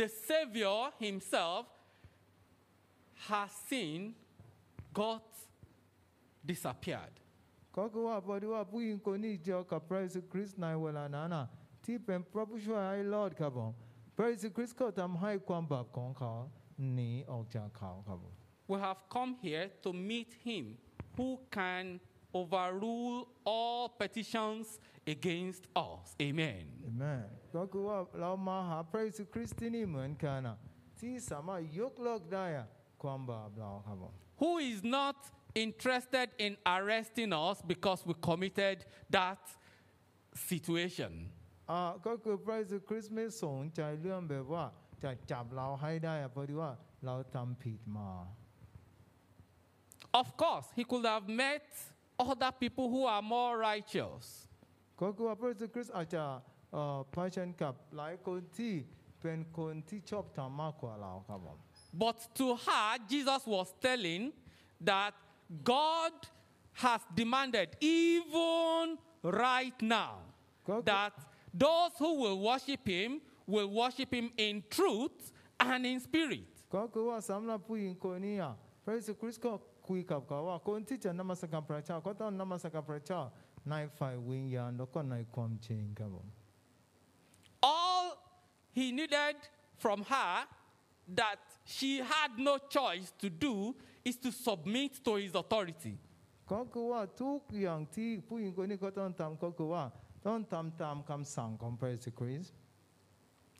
[0.00, 1.62] the Savior himself,
[3.27, 4.13] her sin,
[4.93, 5.23] got
[6.45, 7.19] disappeared.
[7.71, 11.49] Koko wa bodi ni je praise Christ na wala nana.
[11.81, 12.23] Ti pen
[12.75, 13.49] ai Lord ka.
[14.15, 15.87] Praise Christ ko tam hai kwan bab
[16.77, 18.17] ni okja ka ka.
[18.67, 20.77] We have come here to meet him
[21.17, 21.99] who can
[22.33, 26.15] overrule all petitions against us.
[26.21, 26.67] Amen.
[26.87, 27.23] Amen.
[27.51, 30.57] Koko wa ha praise Christ ni mun kana.
[30.99, 31.97] Ti sama yok
[32.29, 32.65] daya
[33.03, 33.51] kwamba.
[34.37, 35.15] Who is not
[35.55, 39.37] interested in arresting us because we committed that
[40.33, 41.29] situation.
[41.67, 43.69] Ah, có cái Christmas song
[44.27, 44.69] bề wa,
[45.01, 48.25] à, wa lao tam pít mà.
[50.13, 51.63] Of course, he could have met
[52.19, 54.47] other people who are more righteous.
[54.97, 55.11] Có
[56.05, 56.41] chả,
[57.11, 57.53] passion
[58.57, 58.83] ti.
[61.93, 64.33] But to her, Jesus was telling
[64.81, 65.13] that
[65.63, 66.11] God
[66.73, 70.17] has demanded, even right now,
[70.65, 71.13] God, that
[71.53, 76.47] those who will worship him will worship him in truth and in spirit.
[87.61, 88.17] All
[88.73, 89.35] he needed
[89.77, 90.45] from her
[91.15, 95.97] that she had no choice to do is to submit to his authority.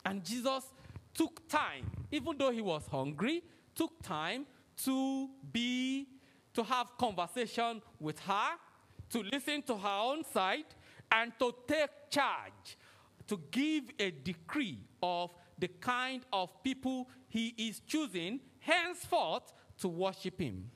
[0.06, 0.66] And Jesus
[1.14, 3.42] took time, even though he was hungry,
[3.74, 4.46] took time
[4.84, 6.08] to be
[6.54, 8.58] to have conversation with her,
[9.10, 10.66] to listen to her own side,
[11.12, 12.78] and to take charge,
[13.28, 20.40] to give a decree of the kind of people he is choosing henceforth to worship
[20.40, 20.70] him.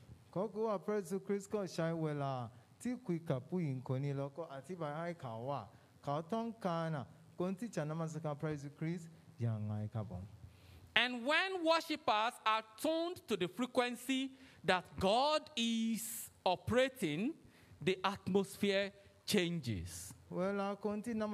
[10.96, 14.32] And when worshippers are tuned to the frequency
[14.64, 17.34] that God is operating,
[17.80, 18.90] the atmosphere
[19.24, 20.12] changes.
[20.28, 21.24] Well, I continue.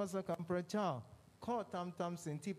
[1.41, 2.53] Call tam tam senti.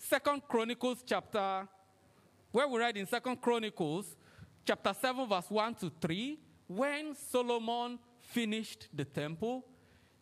[0.00, 1.66] Second Chronicles chapter,
[2.52, 4.16] where we read in Second Chronicles
[4.64, 6.38] chapter 7, verse 1 to 3,
[6.68, 9.64] when Solomon finished the temple,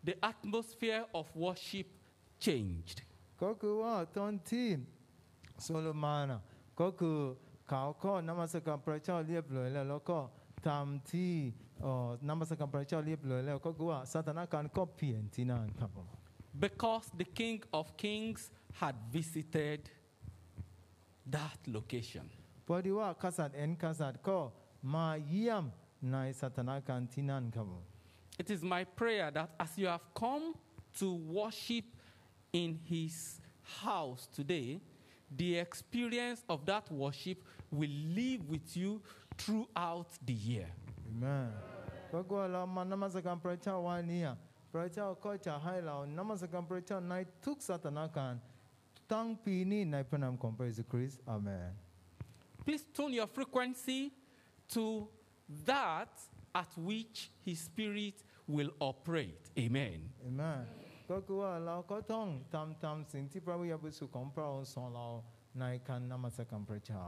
[0.02, 1.86] the atmosphere of worship
[2.38, 2.98] changed.
[3.42, 4.66] ก็คือว่าตอนที่
[5.62, 6.42] โซโลมานอ่ะ
[6.80, 7.18] ก็คือ
[7.68, 10.18] เขาก็นมัสการพระเจ้าเรียบร้อยแล้วแล้วก็
[10.66, 11.32] ทำที่
[11.82, 16.08] เอ่อนมัสการพระเจ้าเรียบร้อยแล้วก็คือว่าสถานการณ์ก็เปลี่ยนที่นั่นครับผม
[16.64, 18.40] Because the King of Kings
[18.73, 19.89] had visited
[21.25, 22.29] that location.
[22.69, 23.75] En
[24.23, 24.51] ko
[24.83, 26.31] ma yam na
[26.81, 27.51] kantinan.
[28.37, 30.53] It is my prayer that as you have come
[30.99, 31.85] to worship
[32.53, 33.41] in his
[33.81, 34.79] house today,
[35.35, 39.01] the experience of that worship will live with you
[39.37, 40.67] throughout the year.
[41.07, 41.51] Amen.
[42.11, 42.65] Pagwala
[43.41, 44.37] pracha wania
[44.73, 47.59] pracha hailao pracha night tuk.
[49.12, 51.70] ตั้งปีนี้ในพระนามของพระเยซูคริสต์อาเมน
[52.64, 54.00] Please tune your frequency
[54.74, 54.84] to
[55.70, 56.12] that
[56.62, 57.16] at which
[57.46, 58.16] His Spirit
[58.54, 59.42] will operate.
[59.64, 59.98] Amen.
[60.22, 60.44] เห็นไหม
[61.10, 65.06] ก็คือว่าเราก็ต้องทำตามสิ่งที่พระวิญญาณบริสุทธิ์ของพระองค์สอนเรา
[65.60, 67.04] ในการนมัสการพระเจ้า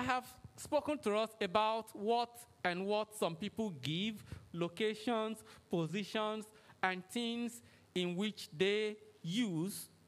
[0.00, 0.26] I have
[0.66, 2.32] spoken to us about what
[2.68, 4.16] and what some people give,
[4.52, 5.36] locations,
[5.70, 6.44] positions,
[6.82, 7.62] and things
[7.94, 9.88] in which they use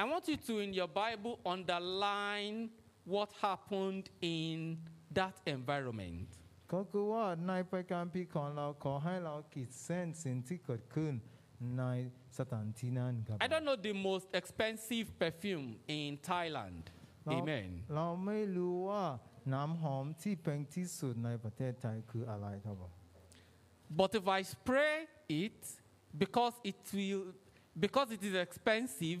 [0.00, 2.58] รรเสริญพระเจ้า I want you to, in your Bible, underline
[3.14, 4.56] what happened in
[5.18, 6.28] that environment.
[6.72, 11.12] ก็คือว่าในประการปีของเราขอให้เราขีดเส้นสิ่งที่เกิดขึ้น
[11.78, 11.84] ใน
[12.38, 15.66] สถานที่นั้นครับ I don't know the most expensive perfume
[15.98, 16.82] in Thailand.
[17.26, 17.68] เรา Amen.
[17.94, 19.04] เราไม่รู้ว่า
[19.54, 22.92] น้ำหอมที่แพงที่สุดในประเทศไทยคืออะไรครับผม
[24.00, 24.96] But if I spray
[25.28, 25.60] it,
[26.22, 27.24] because it will,
[27.84, 29.20] because it is expensive,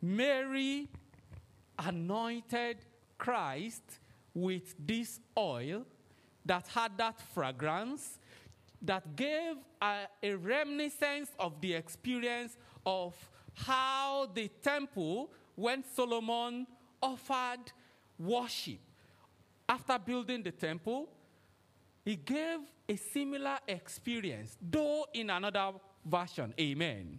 [0.00, 0.88] Mary
[1.78, 2.78] anointed
[3.16, 3.82] Christ
[4.34, 5.84] with this oil
[6.44, 8.18] that had that fragrance
[8.82, 13.14] that gave a, a reminiscence of the experience of
[13.54, 16.66] how the temple, when Solomon
[17.02, 17.72] offered
[18.18, 18.78] worship
[19.68, 21.08] after building the temple,
[22.04, 25.72] he gave a similar experience, though in another
[26.04, 26.54] version.
[26.58, 27.18] Amen.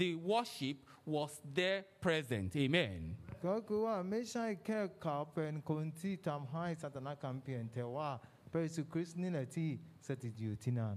[0.00, 2.50] the worship was there present.
[2.56, 3.00] Amen.
[3.46, 8.10] ก็คือว่าไม่ใช่แค่เขาเป็นคนที่ทำให้สถานการณ์เปลี่ยนแต่ว่า
[8.50, 9.68] พระเยซูคริสต์นี่แหละที่
[10.06, 10.96] สถิตอยู่ที่นั่น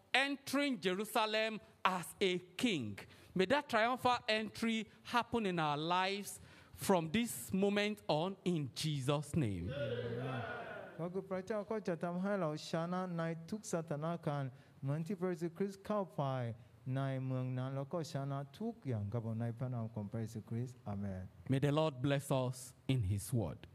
[0.13, 2.97] entering Jerusalem as a king.
[3.33, 6.39] May that triumphal entry happen in our lives
[6.75, 9.71] from this moment on in Jesus' name.
[21.49, 23.67] May the Lord bless us in His word.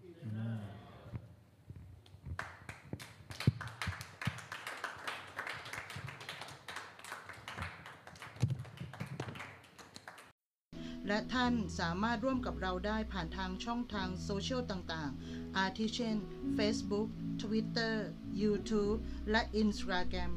[11.08, 16.16] และท่านสามารถร่วมกับเราได้ผ่านทางช่องทางโซเชียลต่างๆ อาทิเช่น
[16.58, 17.08] Facebook
[17.42, 17.94] Twitter
[18.42, 18.98] YouTube
[19.30, 20.32] และ Instagram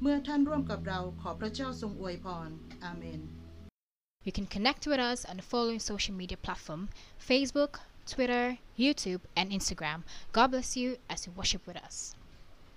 [0.00, 2.48] เมื่อท่านร่วมกับเราขอพระเจ้าทรงอวยพร
[2.84, 3.22] อาเมน
[4.26, 6.82] You can connect with us on the following social media platform
[7.30, 7.72] Facebook,
[8.12, 8.44] Twitter,
[8.84, 9.98] YouTube, and Instagram.
[10.36, 11.96] God bless you as you worship with us.